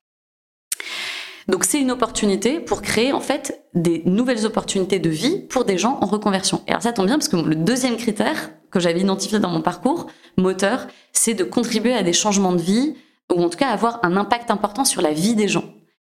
[1.48, 5.78] Donc c'est une opportunité pour créer en fait des nouvelles opportunités de vie pour des
[5.78, 6.62] gens en reconversion.
[6.68, 9.62] Et alors ça tombe bien parce que le deuxième critère que j'avais identifié dans mon
[9.62, 12.96] parcours moteur, c'est de contribuer à des changements de vie
[13.34, 15.66] ou en tout cas avoir un impact important sur la vie des gens.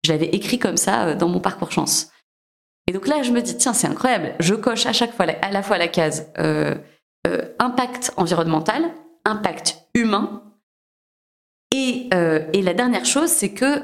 [0.05, 2.09] Je l'avais écrit comme ça euh, dans mon parcours chance.
[2.87, 4.35] Et donc là, je me dis, tiens, c'est incroyable.
[4.39, 6.75] Je coche à chaque fois à la fois la case euh,
[7.27, 8.83] euh, impact environnemental,
[9.25, 10.43] impact humain.
[11.75, 12.09] Et,
[12.53, 13.81] et la dernière chose, c'est que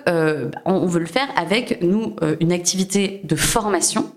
[0.63, 4.13] on veut le faire avec nous une activité de formation.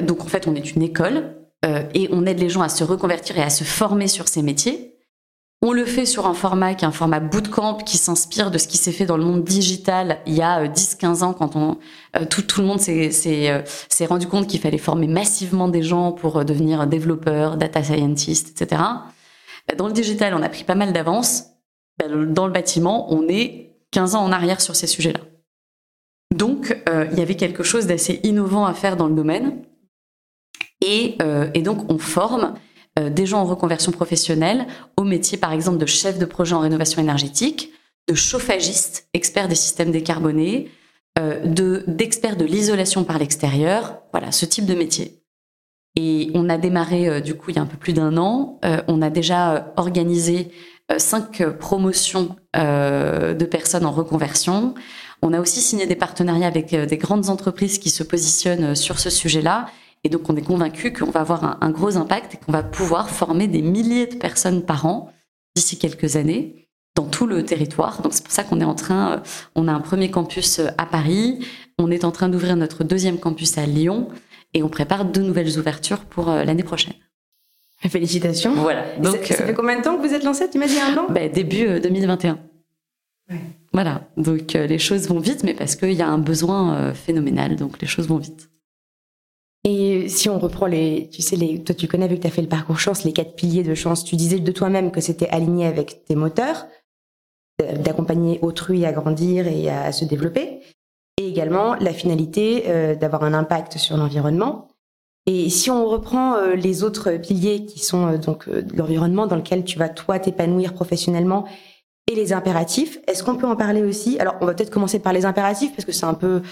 [0.00, 1.34] donc en fait, on est une école
[1.92, 4.99] et on aide les gens à se reconvertir et à se former sur ces métiers.
[5.62, 8.66] On le fait sur un format qui est un format bootcamp qui s'inspire de ce
[8.66, 11.76] qui s'est fait dans le monde digital il y a 10-15 euh, ans quand on,
[12.16, 16.46] euh, tout, le monde euh, s'est rendu compte qu'il fallait former massivement des gens pour
[16.46, 18.82] devenir développeurs, data scientists, etc.
[19.76, 21.44] Dans le digital, on a pris pas mal d'avance.
[22.08, 25.20] Dans le bâtiment, on est 15 ans en arrière sur ces sujets-là.
[26.34, 26.74] Donc,
[27.12, 29.62] il y avait quelque chose d'assez innovant à faire dans le domaine.
[30.80, 31.18] Et
[31.62, 32.54] donc, on forme
[32.98, 36.60] euh, des gens en reconversion professionnelle au métier, par exemple, de chef de projet en
[36.60, 37.72] rénovation énergétique,
[38.08, 40.70] de chauffagiste, expert des systèmes décarbonés,
[41.18, 45.22] euh, de d'expert de l'isolation par l'extérieur, voilà, ce type de métier.
[45.94, 48.58] Et on a démarré euh, du coup il y a un peu plus d'un an.
[48.88, 50.50] on a déjà organisé
[50.98, 54.74] cinq promotions de personnes en reconversion.
[55.22, 59.10] On a aussi signé des partenariats avec des grandes entreprises qui se positionnent sur ce
[59.10, 59.66] sujet-là
[60.02, 63.10] et donc, on est convaincu qu'on va avoir un, gros impact et qu'on va pouvoir
[63.10, 65.12] former des milliers de personnes par an
[65.54, 68.00] d'ici quelques années dans tout le territoire.
[68.00, 69.16] Donc, c'est pour ça qu'on est en train, euh,
[69.54, 71.46] on a un premier campus euh, à Paris,
[71.78, 74.08] on est en train d'ouvrir notre deuxième campus à Lyon
[74.54, 76.94] et on prépare deux nouvelles ouvertures pour euh, l'année prochaine.
[77.86, 78.54] Félicitations.
[78.54, 78.84] Voilà.
[78.98, 81.06] Donc, ça, fait combien de temps que vous êtes lancé Tu m'as dit un an?
[81.10, 82.38] ben, Début 2021.
[83.30, 83.36] Ouais.
[83.72, 84.02] Voilà.
[84.18, 87.56] Donc, les choses vont vite, mais parce qu'il y a un besoin phénoménal.
[87.56, 88.49] Donc, les choses vont vite.
[90.10, 92.42] Si on reprend les, tu sais, les, toi tu connais vu que tu as fait
[92.42, 95.66] le parcours chance, les quatre piliers de chance, tu disais de toi-même que c'était aligné
[95.66, 96.66] avec tes moteurs,
[97.84, 100.60] d'accompagner autrui à grandir et à se développer,
[101.18, 104.68] et également la finalité euh, d'avoir un impact sur l'environnement.
[105.26, 109.64] Et si on reprend euh, les autres piliers qui sont euh, donc l'environnement dans lequel
[109.64, 111.46] tu vas toi t'épanouir professionnellement
[112.10, 114.18] et les impératifs, est-ce qu'on peut en parler aussi?
[114.18, 116.42] Alors on va peut-être commencer par les impératifs parce que c'est un peu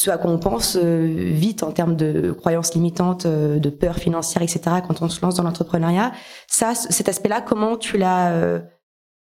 [0.00, 3.96] ce à quoi on pense euh, vite en termes de croyances limitantes, euh, de peur
[3.96, 4.60] financière, etc.
[4.86, 6.12] Quand on se lance dans l'entrepreneuriat,
[6.46, 8.60] ça, cet aspect-là, comment tu l'as, euh,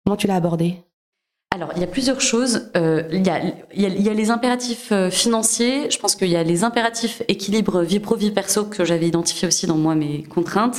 [0.05, 0.75] comment tu l'as abordé?
[1.55, 2.69] Alors, il y a plusieurs choses.
[2.75, 5.89] il, y a, les impératifs financiers.
[5.89, 9.47] Je pense qu'il y a les impératifs équilibre vie pro vie perso que j'avais identifié
[9.47, 10.77] aussi dans moi mes contraintes.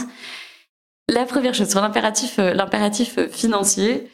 [1.09, 4.09] La première chose sur l'impératif, l'impératif financier,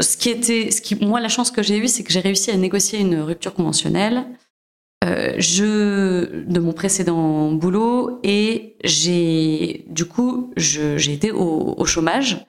[0.00, 2.50] ce qui était, ce qui, moi, la chance que j'ai eue, c'est que j'ai réussi
[2.50, 4.24] à négocier une rupture conventionnelle
[5.04, 12.46] euh, de mon précédent boulot et j'ai du coup j'ai été au, chômage.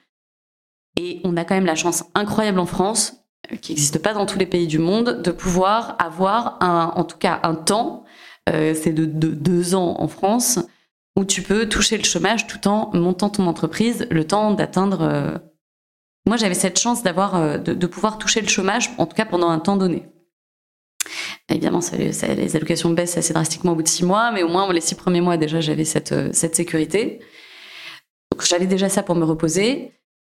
[0.98, 3.18] Et on a quand même la chance incroyable en France
[3.52, 7.04] euh, qui n'existe pas dans tous les pays du monde de pouvoir avoir un en
[7.04, 8.06] tout cas un temps
[8.50, 10.60] euh, c'est de, deux ans en France
[11.18, 15.42] où tu peux toucher le chômage tout en montant ton entreprise le temps d'atteindre
[16.26, 19.60] moi j'avais cette chance d'avoir de pouvoir toucher le chômage en tout cas pendant un
[19.60, 20.08] temps donné
[21.50, 24.72] Évidemment, ça, les allocations baissent assez drastiquement au bout de six mois, mais au moins
[24.72, 27.20] les six premiers mois déjà j'avais cette, euh, sécurité.
[28.32, 29.92] Donc j'avais déjà ça pour me reposer.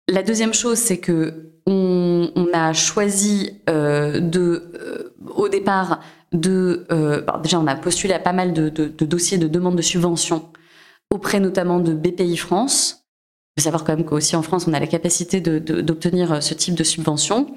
[0.09, 5.99] La deuxième chose, c'est que on, a choisi euh, de, euh, au départ,
[6.31, 6.85] de,
[7.43, 10.49] déjà on a postulé à pas mal de, de, de dossiers de demande de subvention
[11.13, 13.06] auprès notamment de BPI France
[13.57, 16.75] faut savoir quand même qu'aussi en France, on a la capacité d'obtenir euh, ce type
[16.75, 17.47] de subvention.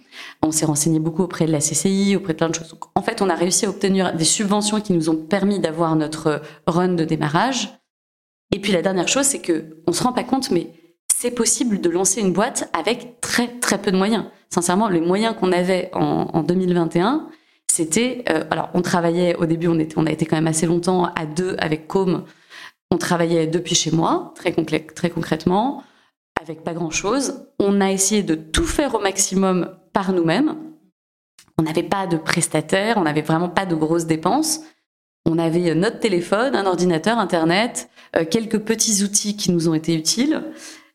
[0.42, 2.74] On s'est renseigné beaucoup auprès de la CCI, auprès de plein de choses.
[2.94, 6.40] En fait, on a réussi à obtenir des subventions qui nous ont permis d'avoir notre
[6.66, 7.68] run de démarrage.
[8.52, 10.72] Et puis la dernière chose, c'est que on se rend pas compte, mais
[11.14, 14.24] c'est possible de lancer une boîte avec très très peu de moyens.
[14.48, 17.28] Sincèrement, les moyens qu'on avait en, en 2021,
[17.70, 20.66] c'était euh, alors on travaillait au début, on était, on a été quand même assez
[20.66, 22.24] longtemps à deux avec Com.
[22.90, 24.52] On travaillait depuis chez moi, très,
[24.94, 25.84] très concrètement
[26.40, 27.44] avec pas grand-chose.
[27.58, 30.56] On a essayé de tout faire au maximum par nous-mêmes.
[31.58, 34.60] On n'avait pas de prestataire, on n'avait vraiment pas de grosses dépenses.
[35.26, 39.94] On avait notre téléphone, un ordinateur, Internet, euh, quelques petits outils qui nous ont été
[39.94, 40.42] utiles.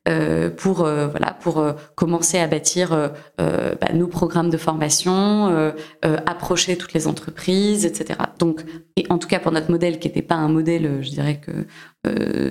[0.07, 6.77] Euh, pour euh, voilà pour euh, commencer à bâtir bah, nos programmes de formation, approcher
[6.77, 8.19] toutes les entreprises, etc.
[8.39, 8.63] Donc,
[8.95, 11.65] et en tout cas pour notre modèle qui n'était pas un modèle, je dirais que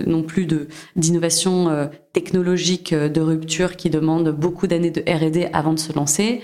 [0.06, 5.78] non plus de d'innovation technologique de rupture qui demande beaucoup d'années de R&D avant de
[5.78, 6.42] se lancer,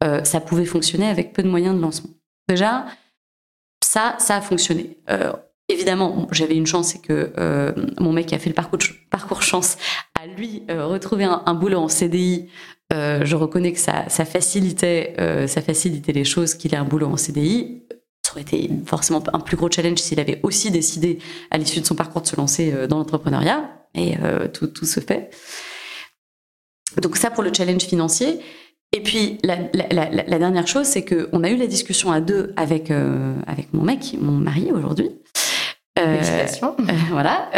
[0.00, 2.10] ça pouvait fonctionner avec peu de moyens de lancement.
[2.48, 2.86] Déjà,
[3.82, 4.98] ça, ça a fonctionné.
[5.68, 7.32] Évidemment, j'avais une chance, c'est que
[8.00, 8.78] mon mec a fait le parcours,
[9.10, 9.76] parcours chance
[10.26, 12.48] lui euh, retrouvé un, boulot en CDI.
[12.92, 15.14] Euh, je reconnais que ça, ça facilitait,
[15.48, 17.82] ça facilitait les choses qu'il ait un boulot en CDI.
[18.24, 21.18] Ça aurait été forcément un plus gros challenge s'il avait aussi décidé
[21.50, 23.68] à l'issue de son parcours de se lancer dans l'entrepreneuriat.
[23.94, 24.14] Et
[24.54, 25.30] tout, tout se fait.
[27.00, 28.40] donc ça pour le challenge financier.
[28.92, 29.56] Et puis la,
[30.38, 34.32] dernière chose, c'est qu'on a eu la discussion à deux avec avec mon mec, mon
[34.32, 35.10] mari aujourd'hui.
[35.98, 36.76] Félicitations.
[37.10, 37.50] voilà.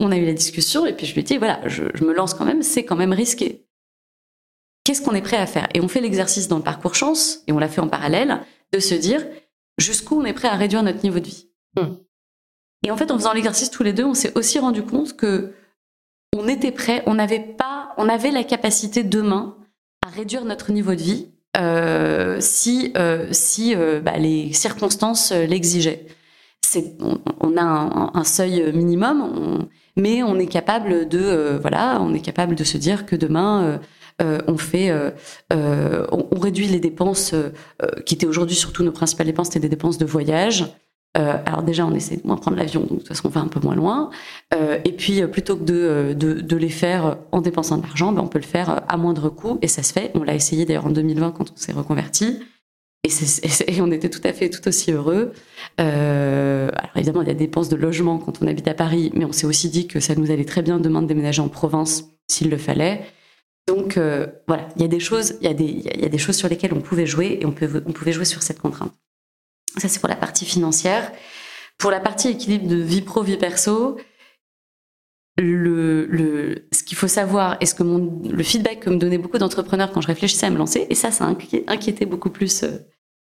[0.00, 2.12] On a eu la discussion et puis je lui ai dit voilà, je, je me
[2.12, 3.64] lance quand même, c'est quand même risqué.
[4.84, 5.66] Qu'est-ce qu'on est prêt à faire?
[5.72, 8.40] Et on fait l'exercice dans le parcours chance et on l'a fait en parallèle
[8.72, 9.24] de se dire
[9.78, 11.48] jusqu'où on est prêt à réduire notre niveau de vie.
[11.76, 11.94] Hmm.
[12.84, 15.54] Et en fait, en faisant l'exercice tous les deux, on s'est aussi rendu compte que
[16.36, 19.56] on était prêt, on n'avait pas, on avait la capacité demain
[20.04, 26.06] à réduire notre niveau de vie euh, si euh, si euh, bah, les circonstances l'exigeaient.
[27.40, 27.62] On, a
[28.14, 33.06] un, seuil minimum, mais on est capable de voilà, on est capable de se dire
[33.06, 33.80] que demain
[34.22, 35.10] euh, on fait, euh,
[35.52, 37.34] euh, on, réduit les dépenses
[38.06, 40.66] qui étaient aujourd'hui surtout nos principales dépenses, c'était des dépenses de voyage.
[41.14, 43.48] alors déjà, on essaie de moins prendre l'avion, donc de toute façon, on va un
[43.48, 44.10] peu moins loin.
[44.84, 48.40] et puis, plutôt que de, de, les faire en dépensant de l'argent, ben, on peut
[48.40, 50.10] le faire à moindre coût, et ça se fait.
[50.14, 52.40] On l'a essayé d'ailleurs en 2020 quand on s'est reconverti.
[53.04, 55.32] Et, on était tout à fait tout aussi heureux.
[55.78, 59.24] alors évidemment, il y a des dépenses de logement quand on habite à Paris, mais
[59.24, 62.04] on s'est aussi dit que ça nous allait très bien demain de déménager en province
[62.28, 63.04] s'il le fallait.
[63.66, 66.74] Donc euh, voilà, il y a des choses, il y a des, choses sur lesquelles
[66.74, 68.92] on pouvait jouer et on pouvait jouer sur cette contrainte.
[69.78, 71.10] Ça c'est pour la partie financière.
[71.78, 73.96] Pour la partie équilibre de vie pro vie perso,
[75.36, 79.18] le, le, ce qu'il faut savoir et ce que mon, le feedback que me donnaient
[79.18, 81.26] beaucoup d'entrepreneurs quand je réfléchissais à me lancer, et ça, ça
[81.66, 82.78] inquiétait beaucoup plus euh,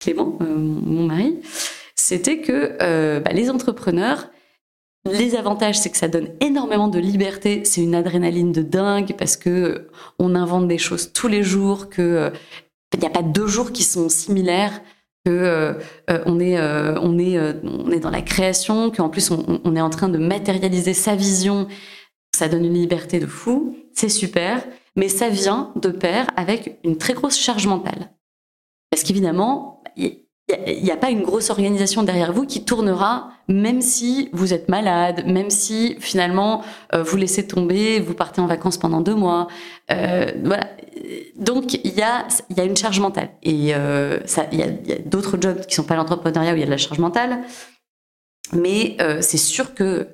[0.00, 1.38] Clément, euh, mon mari,
[1.94, 4.30] c'était que bah, les entrepreneurs
[5.04, 7.64] les avantages, c'est que ça donne énormément de liberté.
[7.64, 9.88] C'est une adrénaline de dingue parce que
[10.18, 12.30] on invente des choses tous les jours, que euh,
[12.94, 14.80] il n'y a pas deux jours qui sont similaires,
[15.24, 15.74] que euh,
[16.10, 19.80] euh, on est on est on est dans la création, qu'en plus on, on, est
[19.80, 21.68] en train de matérialiser sa vision.
[22.34, 23.76] Ça donne une liberté de fou.
[23.92, 24.64] C'est super,
[24.96, 28.12] mais ça vient de pair avec une très grosse charge mentale.
[28.90, 29.82] Parce qu'évidemment,
[30.48, 34.68] il n'y a, pas une grosse organisation derrière vous qui tournera, même si vous êtes
[34.68, 36.62] malade, même si finalement
[36.94, 39.46] euh, vous laissez tomber, vous partez en vacances pendant deux mois.
[39.90, 40.68] Euh, voilà.
[41.36, 42.26] Donc il y a,
[42.64, 43.30] une charge mentale.
[43.42, 44.18] Et euh,
[44.50, 46.76] il y a, d'autres jobs qui sont pas l'entrepreneuriat où il y a de la
[46.76, 47.38] charge mentale,
[48.52, 50.08] mais c'est sûr que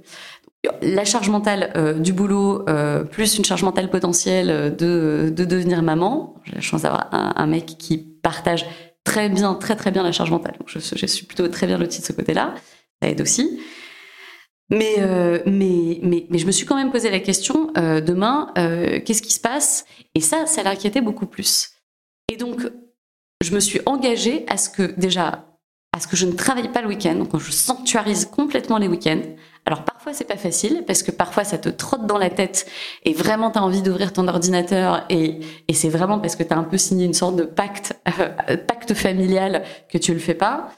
[0.82, 2.64] la charge mentale du boulot
[3.10, 6.34] plus une charge mentale potentielle de, de devenir maman.
[6.44, 8.66] J'ai la chance d'avoir un mec qui partage
[9.04, 10.58] très bien, très très bien la charge mentale.
[10.66, 12.54] Je, suis plutôt très bien lotie de ce côté-là.
[13.02, 13.60] Ça aide aussi.
[14.70, 18.52] Mais, euh, mais, mais, mais, je me suis quand même posé la question, euh, demain,
[18.58, 19.86] euh, qu'est-ce qui se passe?
[20.14, 21.70] Et ça, ça l'inquiétait beaucoup plus.
[22.30, 22.70] Et donc,
[23.42, 25.48] je me suis engagée à ce que, déjà,
[25.96, 29.22] à ce que je ne travaille pas le week-end, donc je sanctuarise complètement les week-ends.
[29.64, 32.66] Alors parfois c'est pas facile parce que parfois ça te trotte dans la tête
[33.04, 36.54] et vraiment tu as envie d'ouvrir ton ordinateur et, et c'est vraiment parce que tu
[36.54, 37.97] as un peu signé une sorte de pacte
[38.66, 40.70] pacte familial que tu le fais pas.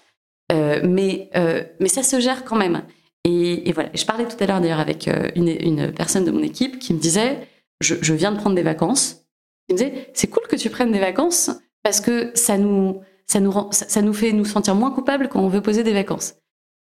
[0.51, 2.83] Euh, mais euh, mais ça se gère quand même.
[3.25, 6.79] Et, voilà, je parlais tout à l'heure d'ailleurs avec euh, une, personne de mon équipe
[6.79, 7.47] qui me disait
[7.81, 9.27] je, viens de prendre des vacances.
[9.69, 11.51] Il me disait c'est cool que tu prennes des vacances
[11.83, 15.41] parce que ça nous ça nous rend, ça, nous fait nous sentir moins coupables quand
[15.41, 16.35] on veut poser des vacances.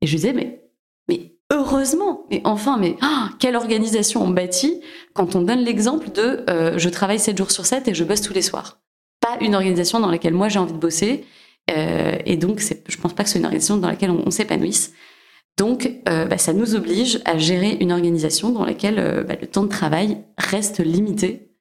[0.02, 0.70] Et je disais mais
[1.10, 4.82] mais heureusement, mais enfin, mais ah, quelle organisation on bâtit
[5.14, 8.22] quand on donne l'exemple de euh, je travaille 7 jours sur 7 et je bosse
[8.22, 8.80] tous les soirs.
[9.42, 11.26] Une organisation dans laquelle moi j'ai envie de bosser.
[11.72, 14.94] Euh, et donc, je pense pas que c'est une organisation dans laquelle on, s'épanouisse.
[15.58, 19.64] Donc, euh, bah, ça nous oblige à gérer une organisation dans laquelle bah, le temps
[19.64, 21.52] de travail reste limité.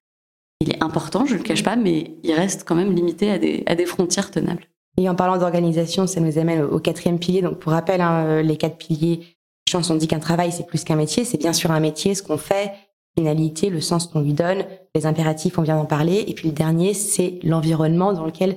[0.60, 3.38] Il est important, je ne le cache pas, mais il reste quand même limité à
[3.38, 4.64] des, à des frontières tenables.
[4.96, 7.42] Et en parlant d'organisation, ça nous amène au quatrième pilier.
[7.42, 9.36] Donc, pour rappel, hein, les quatre piliers
[9.74, 11.24] on dit qu'un travail, c'est plus qu'un métier.
[11.24, 12.72] C'est bien sûr un métier, ce qu'on fait,
[13.18, 16.24] finalité, le sens qu'on lui donne, les impératifs, on vient d'en parler.
[16.28, 18.56] Et puis le dernier, c'est l'environnement dans lequel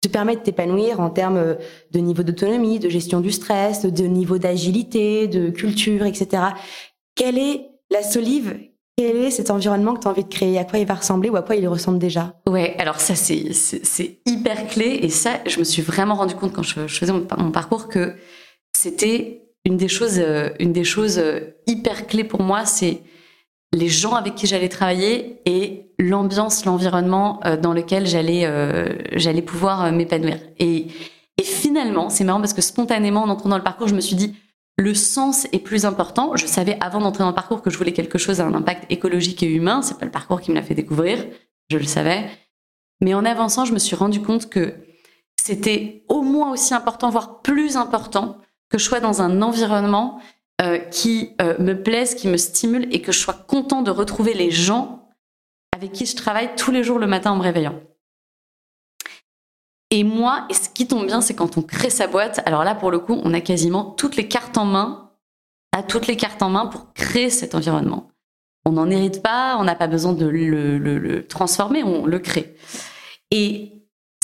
[0.00, 1.56] te permet de t'épanouir en termes
[1.90, 6.44] de niveau d'autonomie, de gestion du stress, de niveau d'agilité, de culture, etc.
[7.16, 8.56] Quelle est la solive?
[8.96, 10.56] Quel est cet environnement que tu as envie de créer?
[10.56, 12.34] À quoi il va ressembler ou à quoi il ressemble déjà?
[12.48, 15.00] Ouais, alors ça c'est c'est hyper clé.
[15.02, 18.14] Et ça je me suis vraiment rendu compte quand je, faisais mon parcours que
[18.72, 23.00] c'était une des choses, euh, une des choses euh, hyper clés pour moi, c'est
[23.72, 28.48] les gens avec qui j'allais travailler et l'ambiance, l'environnement euh, dans lequel j'allais,
[29.12, 30.38] j'allais pouvoir m'épanouir.
[30.58, 30.88] Et,
[31.38, 34.16] et finalement, c'est marrant parce que spontanément, en entrant dans le parcours, je me suis
[34.16, 34.34] dit,
[34.78, 36.36] le sens est plus important.
[36.36, 38.84] Je savais avant d'entrer dans le parcours que je voulais quelque chose à un impact
[38.90, 39.82] écologique et humain.
[39.82, 41.24] C'est pas le parcours qui me l'a fait découvrir.
[41.70, 42.28] Je le savais.
[43.00, 44.74] Mais en avançant, je me suis rendu compte que
[45.36, 48.38] c'était au moins aussi important, voire plus important,
[48.68, 50.20] que je sois dans un environnement
[50.62, 54.32] euh, qui euh, me plaise, qui me stimule et que je sois content de retrouver
[54.32, 55.10] les gens
[55.74, 57.78] avec qui je travaille tous les jours le matin en me réveillant.
[59.90, 62.74] Et moi, et ce qui tombe bien, c'est quand on crée sa boîte, alors là,
[62.74, 65.10] pour le coup, on a quasiment toutes les cartes en main,
[65.72, 68.08] à toutes les cartes en main pour créer cet environnement.
[68.64, 72.56] On n'en hérite pas, on n'a pas besoin de le, transformer, on le crée.
[73.30, 73.72] Et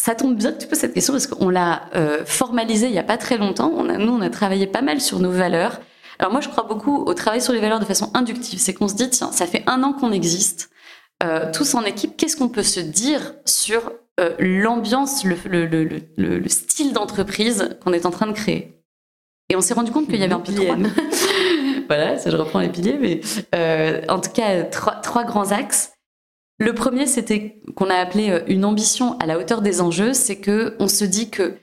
[0.01, 2.99] ça tombe bien que tu poses cette question parce qu'on l'a euh, formalisé il n'y
[2.99, 3.85] a pas très longtemps.
[3.85, 5.79] Nous, on a travaillé pas mal sur nos valeurs.
[6.23, 8.61] Alors moi, je crois beaucoup au travail sur les valeurs de façon inductive.
[8.61, 10.71] C'est qu'on se dit, tiens, ça fait un an qu'on existe,
[11.25, 15.35] euh, tous en équipe, qu'est-ce qu'on peut se dire sur euh, l'ambiance, le,
[15.67, 18.85] le, style d'entreprise qu'on est en train de créer?
[19.49, 20.73] Et on s'est rendu compte qu'il y avait un pilier.
[21.89, 23.21] voilà, ça je reprends les piliers, mais
[23.57, 25.95] euh, en tout cas, trois, trois grands axes.
[26.61, 30.13] Le premier, c'était qu'on a appelé une ambition à la hauteur des enjeux.
[30.13, 31.57] C'est que on se dit que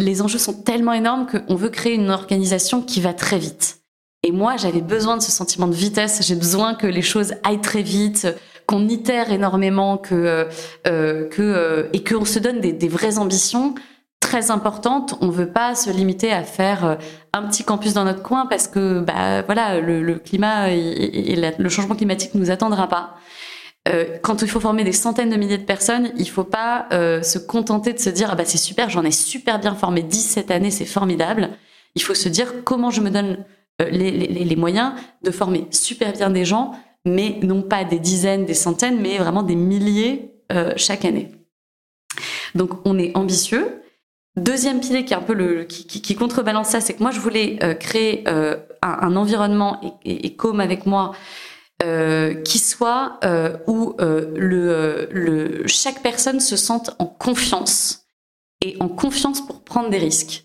[0.00, 3.81] les enjeux sont tellement énormes qu'on veut créer une organisation qui va très vite.
[4.24, 6.20] Et moi, j'avais besoin de ce sentiment de vitesse.
[6.24, 8.28] J'ai besoin que les choses aillent très vite,
[8.66, 10.44] qu'on itère énormément, que euh,
[10.86, 13.74] euh que euh, et qu'on se donne des, vraies ambitions
[14.20, 15.18] très importantes.
[15.20, 16.94] On veut pas se limiter à faire euh,
[17.32, 21.96] un petit campus dans notre coin parce que bah voilà le, climat et, le changement
[21.96, 23.16] climatique nous attendra pas.
[23.88, 27.38] Euh, quand il faut former des centaines de milliers de personnes, il faut pas se
[27.40, 30.52] contenter de se dire ah bah c'est super, j'en ai super bien formé 10 cette
[30.52, 31.50] année, c'est formidable.
[31.96, 33.44] Il faut se dire comment je me donne
[33.80, 34.92] euh, les, moyens
[35.22, 36.72] de former super bien des gens,
[37.04, 41.30] mais non pas des dizaines, des centaines, mais vraiment des milliers euh, chaque année.
[42.54, 43.82] Donc on est ambitieux.
[44.36, 47.58] Deuxième pilier qui est un peu le qui, contrebalance ça, c'est que moi je voulais
[47.62, 51.12] euh, créer un, environnement et, comme avec moi
[52.44, 53.18] qui soit
[53.66, 53.96] où
[55.66, 58.06] chaque personne se sente en confiance
[58.64, 60.44] et en confiance pour prendre des risques.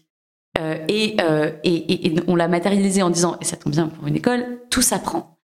[0.58, 0.78] Euh,
[1.22, 4.60] euh, et, et, on l'a matérialisé en disant, et ça tombe bien pour une école,
[4.70, 5.38] tout s'apprend.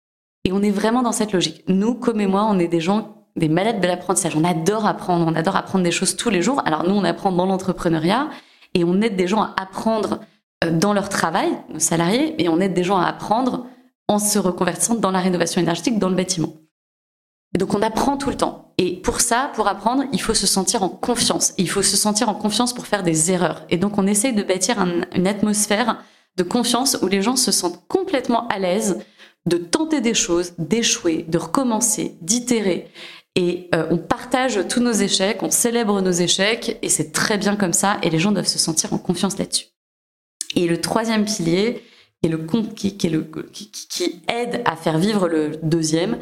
[0.45, 1.65] Et on est vraiment dans cette logique.
[1.69, 4.37] Nous, comme et moi, on est des gens, des malades de l'apprentissage.
[4.37, 6.63] On adore apprendre, on adore apprendre des choses tous les jours.
[6.65, 8.29] Alors nous, on apprend dans l'entrepreneuriat
[8.75, 10.21] et on aide des gens à apprendre
[10.65, 13.67] euh, dans leur travail, nos salariés, et on aide des gens à apprendre
[14.09, 16.55] en se reconvertissant dans la rénovation énergétique, dans le bâtiment.
[17.59, 18.73] Donc on apprend tout le temps.
[18.79, 21.53] Et pour ça, pour apprendre, il faut se sentir en confiance.
[21.59, 23.65] il faut se sentir en confiance pour faire des erreurs.
[23.69, 24.79] Et donc, on essaye de bâtir
[25.15, 26.03] une atmosphère
[26.37, 29.01] de confiance où les gens se sentent complètement à l'aise
[29.47, 32.89] de tenter des choses, d'échouer, de recommencer, d'itérer.
[33.35, 37.57] Et euh, on partage tous nos échecs, on célèbre nos échecs, et c'est très bien
[37.57, 39.67] comme ça, et les gens doivent se sentir en confiance là-dessus.
[40.55, 41.83] Et le troisième pilier,
[42.23, 42.39] est le,
[43.53, 46.19] qui, qui aide à faire vivre le deuxième,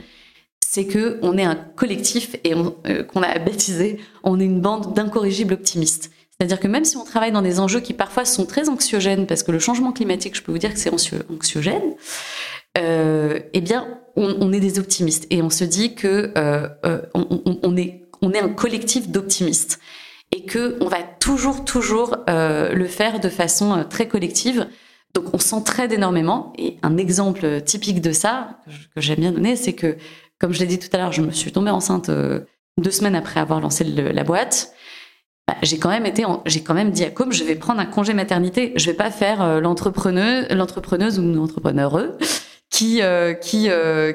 [0.73, 4.95] c'est que on est un collectif et euh, qu'on a baptisé, on est une bande
[4.95, 6.13] d'incorrigibles optimistes.
[6.31, 9.43] C'est-à-dire que même si on travaille dans des enjeux qui parfois sont très anxiogènes, parce
[9.43, 10.93] que le changement climatique, je peux vous dire que c'est
[11.29, 11.97] anxiogène,
[12.79, 16.69] euh, eh bien, on, est des optimistes et on se dit que euh,
[17.77, 19.81] est on est un collectif d'optimistes
[20.31, 24.69] et que on va toujours toujours le faire de façon très collective.
[25.15, 28.61] Donc on s'entraide énormément et un exemple typique de ça
[28.95, 29.97] que j'aime bien donner, c'est que
[30.41, 32.41] comme je l'ai dit tout à l'heure, je me suis tombée enceinte euh,
[32.79, 34.73] deux semaines après avoir lancé la boîte.
[35.47, 37.87] Bah, j'ai quand même été, j'ai quand même dit à Com, je vais prendre un
[37.87, 38.73] congé maternité.
[38.77, 42.17] Je vais pas faire euh, l'entrepreneuse, l'entrepreneuse ou l'entrepreneureux
[42.71, 43.69] qui euh, qui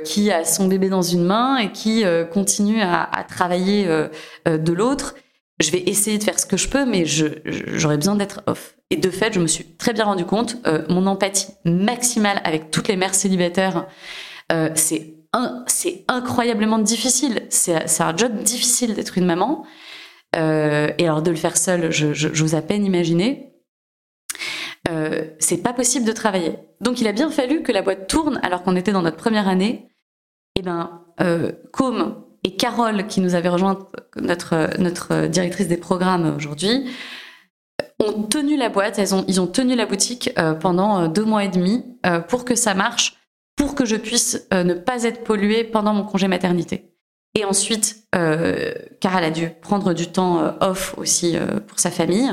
[0.03, 2.03] qui a son bébé dans une main et qui
[2.33, 3.85] continue à, travailler
[4.45, 5.15] de l'autre.
[5.59, 8.75] Je vais essayer de faire ce que je peux, mais j'aurais besoin d'être off.
[8.89, 10.57] Et de fait, je me suis très bien rendu compte,
[10.89, 13.87] mon empathie maximale avec toutes les mères célibataires,
[14.75, 15.14] c'est
[15.67, 17.43] c'est incroyablement difficile.
[17.49, 19.65] C'est un job difficile d'être une maman.
[20.35, 23.53] Euh, et alors de le faire seule, je, j'ose à peine imaginer.
[24.89, 26.57] Euh, c'est pas possible de travailler.
[26.81, 29.47] Donc il a bien fallu que la boîte tourne alors qu'on était dans notre première
[29.47, 29.89] année.
[30.55, 35.77] Et eh ben, euh, Com et Carole, qui nous avait rejoint, notre, notre directrice des
[35.77, 36.85] programmes aujourd'hui,
[37.99, 41.43] ont tenu la boîte, elles ont, ils ont tenu la boutique euh, pendant deux mois
[41.43, 41.83] et demi
[42.29, 43.15] pour que ça marche
[43.55, 46.91] pour que je puisse euh, ne pas être polluée pendant mon congé maternité.
[47.35, 51.79] Et ensuite, euh, car elle a dû prendre du temps euh, off aussi euh, pour
[51.79, 52.31] sa famille,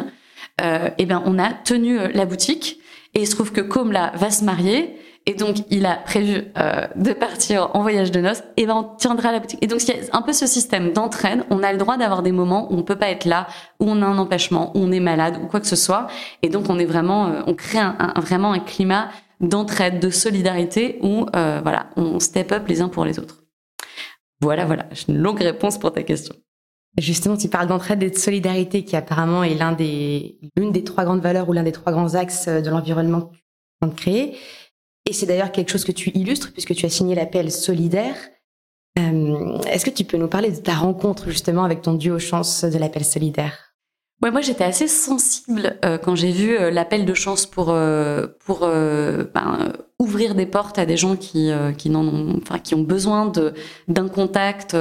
[0.61, 2.79] euh, eh ben on a tenu la boutique.
[3.15, 4.97] Et il se trouve que comme là va se marier,
[5.27, 6.45] et donc il a prévu
[6.97, 9.59] de partir en voyage de noces, et ben on tiendra la boutique.
[9.63, 11.45] Et donc il y a un peu ce système d'entraîne.
[11.51, 13.49] On a le droit d'avoir des moments où on peut pas être là,
[13.81, 16.07] où on a un empêchement, où on est malade ou quoi que ce soit.
[16.41, 19.11] Et donc on est vraiment, on crée un, un, vraiment un climat
[19.43, 23.45] d'entraide, de solidarité où euh, voilà, on step up les uns pour les autres.
[24.41, 26.35] Voilà, voilà, j'ai une longue réponse pour ta question.
[26.99, 31.05] Justement, tu parles d'entraide et de solidarité qui apparemment est l'un des l'une des trois
[31.05, 33.31] grandes valeurs ou l'un des trois grands axes de l'environnement
[33.81, 34.37] as créé.
[35.09, 38.17] Et c'est d'ailleurs quelque chose que tu illustres puisque tu as signé l'appel solidaire.
[38.97, 42.79] Est-ce que tu peux nous parler de ta rencontre justement avec ton duo chance de
[42.79, 43.72] l'appel solidaire?
[44.23, 48.29] Ouais, moi j'étais assez sensible euh, quand j'ai vu euh, l'appel de chance pour euh,
[48.47, 52.83] pour ben, ouvrir des portes à des gens qui qui n'en ont enfin qui ont
[52.83, 53.53] besoin de
[53.89, 54.77] d'un contact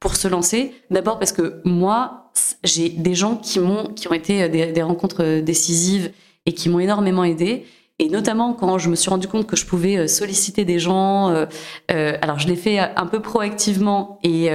[0.00, 0.72] pour se lancer.
[0.90, 2.30] D'abord parce que moi
[2.64, 6.10] j'ai des gens qui m'ont qui ont été des, des rencontres décisives
[6.46, 7.66] et qui m'ont énormément aidé.
[7.98, 11.28] Et notamment quand je me suis rendu compte que je pouvais solliciter des gens,
[11.88, 14.50] alors je l'ai fait un peu proactivement et,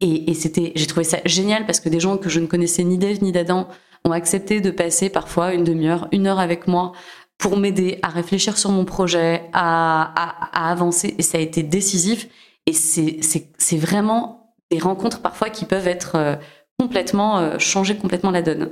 [0.00, 2.84] et, et c'était, j'ai trouvé ça génial parce que des gens que je ne connaissais
[2.84, 3.68] ni d'Ève ni d'Adam
[4.04, 6.92] ont accepté de passer parfois une demi-heure, une heure avec moi
[7.38, 11.14] pour m'aider à réfléchir sur mon projet, à, à, à, avancer.
[11.18, 12.28] Et ça a été décisif.
[12.66, 16.36] Et c'est vraiment des rencontres parfois qui peuvent être euh,
[16.78, 18.70] complètement euh, changer complètement la donne.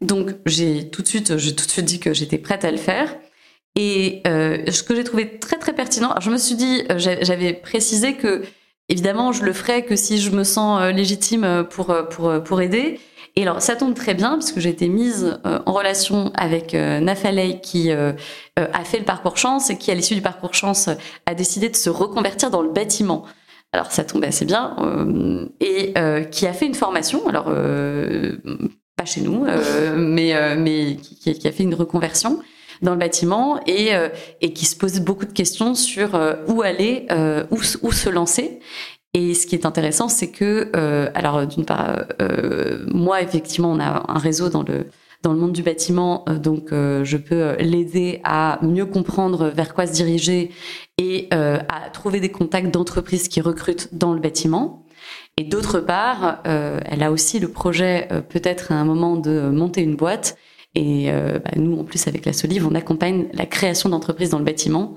[0.00, 2.76] Donc j'ai tout de suite, j'ai tout de suite dit que j'étais prête à le
[2.76, 3.16] faire.
[3.76, 6.98] Et euh, ce que j'ai trouvé très très pertinent, alors je me suis dit, euh,
[6.98, 8.44] j'avais précisé que
[8.90, 12.30] Évidemment, je le ferai que si je me sens euh, légitime euh, pour, euh, pour,
[12.42, 13.00] pour aider.
[13.36, 17.90] Et alors, ça tombe très bien puisque j'ai été mise en relation avec Nafalei qui
[17.90, 18.14] a
[18.84, 20.88] fait le parcours chance et qui, à l'issue du parcours chance,
[21.26, 23.24] a décidé de se reconvertir dans le bâtiment.
[23.72, 24.76] Alors, ça tombe assez bien.
[25.58, 25.94] et
[26.30, 27.46] qui a fait une formation, alors
[28.96, 29.44] pas chez nous,
[29.96, 32.38] mais, mais qui, qui, a fait une reconversion
[32.84, 34.08] dans le bâtiment et, euh,
[34.40, 38.08] et qui se pose beaucoup de questions sur euh, où aller, euh, où, où se
[38.08, 38.60] lancer.
[39.14, 40.72] Et ce qui est intéressant, c'est que,
[41.14, 42.04] alors d'une part,
[42.88, 44.86] moi effectivement, on a un réseau dans le
[45.22, 49.92] dans le monde du bâtiment, donc je peux l'aider à mieux comprendre vers quoi se
[49.92, 50.50] diriger
[50.98, 54.84] et à trouver des contacts d'entreprises qui recrutent dans le bâtiment.
[55.36, 59.94] Et d'autre part, elle a aussi le projet peut-être à un moment de monter une
[59.94, 60.36] boîte
[60.74, 64.38] et euh, bah, nous, en plus, avec la Solive, on accompagne la création d'entreprises dans
[64.38, 64.96] le bâtiment.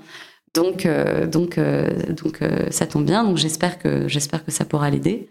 [0.54, 3.24] Donc, euh, donc, euh, donc, ça tombe bien.
[3.24, 5.28] Donc, j'espère que j'espère que ça pourra l'aider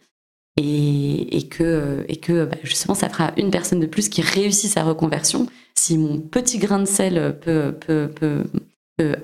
[0.58, 4.72] et, et, que et que bah, justement, ça fera une personne de plus qui réussit
[4.72, 5.48] sa reconversion.
[5.76, 8.44] Si mon petit grain de sel peut peut, peut,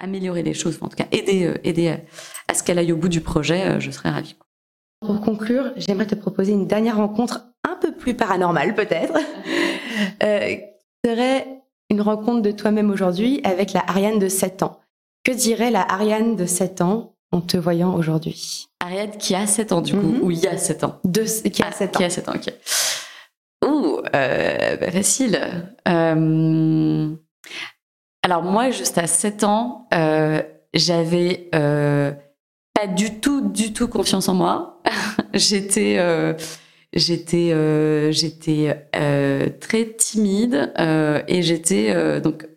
[0.03, 1.99] améliorer les choses, en tout cas aider aider à,
[2.47, 4.35] à ce qu'elle aille au bout du projet, je serais ravie.
[4.99, 9.13] Pour conclure, j'aimerais te proposer une dernière rencontre un peu plus paranormale peut-être.
[10.23, 10.55] Euh,
[11.05, 14.79] serait une rencontre de toi-même aujourd'hui avec la Ariane de 7 ans.
[15.23, 18.67] Que dirait la Ariane de 7 ans en te voyant aujourd'hui?
[18.79, 20.21] Ariane qui a 7 ans du coup, mhm.
[20.21, 21.99] ou il y a 7 ans de, Qui a 7 ah, ans.
[21.99, 22.53] Qui a 7 ans, ok.
[23.65, 25.39] Ouh, euh, bah facile.
[25.87, 27.15] Euh,
[28.23, 30.41] alors moi, juste à 7 ans, euh,
[30.73, 32.11] j'avais euh,
[32.73, 34.81] pas du tout, du tout confiance en moi.
[35.33, 36.33] J'étais euh,
[36.93, 42.47] j'étais euh, j'étais euh, très timide euh, et j'étais donc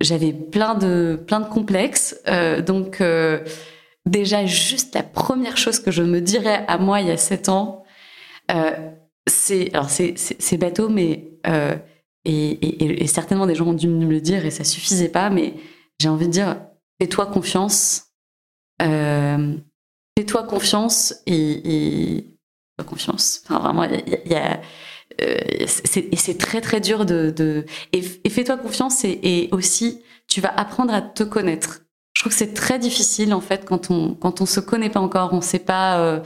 [0.00, 2.22] j'avais plein de plein de complexes
[2.66, 3.02] donc
[4.06, 7.48] déjà juste la première chose que je me dirais à moi il y a sept
[7.48, 7.84] ans
[9.28, 11.38] c'est alors c'est c'est bateau mais
[12.24, 15.54] et, certainement des gens ont dû me le dire et ça suffisait pas mais
[16.00, 16.56] j'ai envie de dire
[17.00, 18.12] fais-toi confiance
[18.80, 22.31] fais-toi confiance et
[22.84, 23.42] confiance.
[23.48, 24.60] Vraiment, il y a,
[25.20, 30.52] euh, et c'est très très dur de, de et, fais-toi confiance et, aussi tu vas
[30.56, 31.82] apprendre à te connaître.
[32.14, 35.00] Je trouve que c'est très difficile en fait quand on quand on se connaît pas
[35.00, 36.20] encore, on sait pas euh,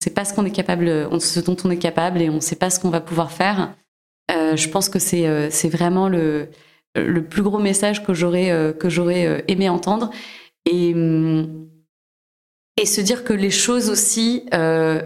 [0.00, 2.56] c'est pas ce qu'on est capable, on, ce dont on est capable et on sait
[2.56, 3.74] pas ce qu'on va pouvoir faire.
[4.30, 6.48] Euh, je pense que c'est euh, c'est vraiment le
[6.96, 10.10] le plus gros message que j'aurais euh, que j'aurais aimé entendre
[10.64, 10.94] et
[12.76, 15.00] et se dire que les choses aussi euh,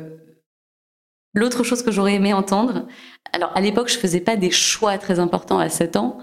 [1.34, 2.86] L'autre chose que j'aurais aimé entendre,
[3.32, 6.18] alors à l'époque je faisais pas des choix très importants à 7 ans,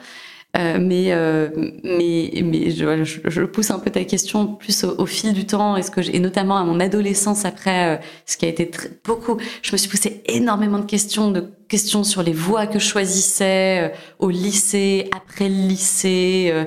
[0.58, 1.50] euh, mais, euh,
[1.84, 5.92] mais, mais je, je, pousse un peu ta question plus au, fil du temps, est-ce
[5.92, 9.38] que et notamment à mon adolescence après, euh, ce qui a été très, beaucoup.
[9.62, 13.80] Je me suis poussé énormément de questions, de questions sur les voies que je choisissais
[13.82, 16.66] euh, au lycée, après le lycée, euh,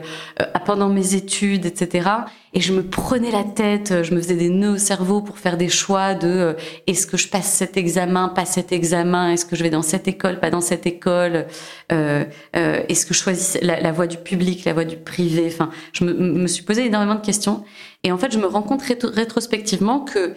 [0.66, 2.08] pendant mes études, etc.
[2.52, 5.56] Et je me prenais la tête, je me faisais des nœuds au cerveau pour faire
[5.56, 9.62] des choix de est-ce que je passe cet examen, pas cet examen, est-ce que je
[9.62, 11.46] vais dans cette école, pas dans cette école,
[11.90, 15.44] est-ce que je choisis la, la, voie du public, la voie du privé.
[15.46, 17.62] Enfin, je me, me, suis posé énormément de questions.
[18.02, 20.34] Et en fait, je me rends compte rétrospectivement que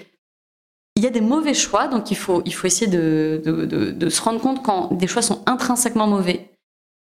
[0.96, 4.22] il y a des mauvais choix, donc il faut, il faut essayer de, de, se
[4.22, 6.52] rendre compte quand des choix sont intrinsèquement mauvais.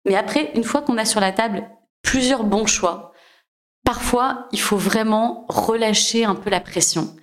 [0.07, 1.69] Mais après, une fois qu'on a sur la table
[2.03, 3.13] plusieurs bons choix,
[3.85, 7.15] parfois, il faut vraiment relâcher un peu la pression.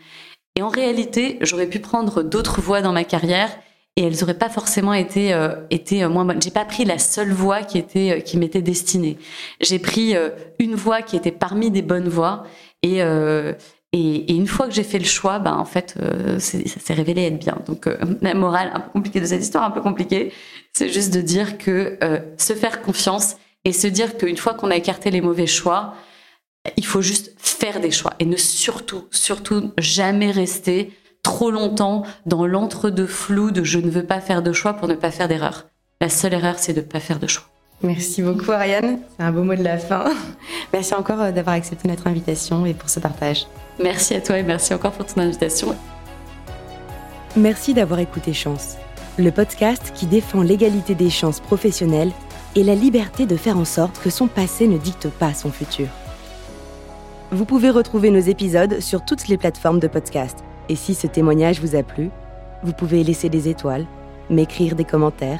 [0.55, 3.49] Et en réalité, j'aurais pu prendre d'autres voies dans ma carrière
[3.95, 6.41] et elles auraient pas forcément été euh, été euh, moins bonnes.
[6.41, 9.17] J'ai pas pris la seule voie qui était euh, qui m'était destinée.
[9.59, 10.15] J'ai pris
[10.59, 12.43] une voie qui était parmi des bonnes voies
[12.82, 13.01] et
[13.93, 15.95] Et, une fois que j'ai fait le choix, ben en fait,
[16.37, 17.57] ça s'est révélé être bien.
[17.67, 17.89] Donc
[18.21, 20.31] la morale un peu compliquée de cette histoire, un peu compliquée,
[20.73, 21.97] c'est juste de dire que
[22.37, 23.35] se faire confiance
[23.65, 25.95] et se dire qu'une fois qu'on a écarté les mauvais choix,
[26.77, 32.45] il faut juste faire des choix et ne surtout, surtout jamais rester trop longtemps dans
[32.45, 35.67] l'entre-deux flou de je ne veux pas faire de choix pour ne pas faire d'erreur.
[36.01, 37.49] La seule erreur, c'est de ne pas faire de choix.
[37.82, 40.05] Merci beaucoup Ariane, c'est un beau mot de la fin.
[40.73, 43.47] Merci encore euh, d'avoir accepté notre invitation et pour ce partage.
[43.82, 45.73] Merci à toi et merci encore pour ton invitation.
[47.38, 48.75] Merci d'avoir écouté Chance,
[49.17, 52.11] le podcast qui défend l'égalité des chances professionnelles
[52.55, 55.88] et la liberté de faire en sorte que son passé ne dicte pas son futur.
[57.32, 60.39] Vous pouvez retrouver nos épisodes sur toutes les plateformes de podcast.
[60.67, 62.09] Et si ce témoignage vous a plu,
[62.63, 63.86] vous pouvez laisser des étoiles,
[64.30, 65.39] m'écrire des commentaires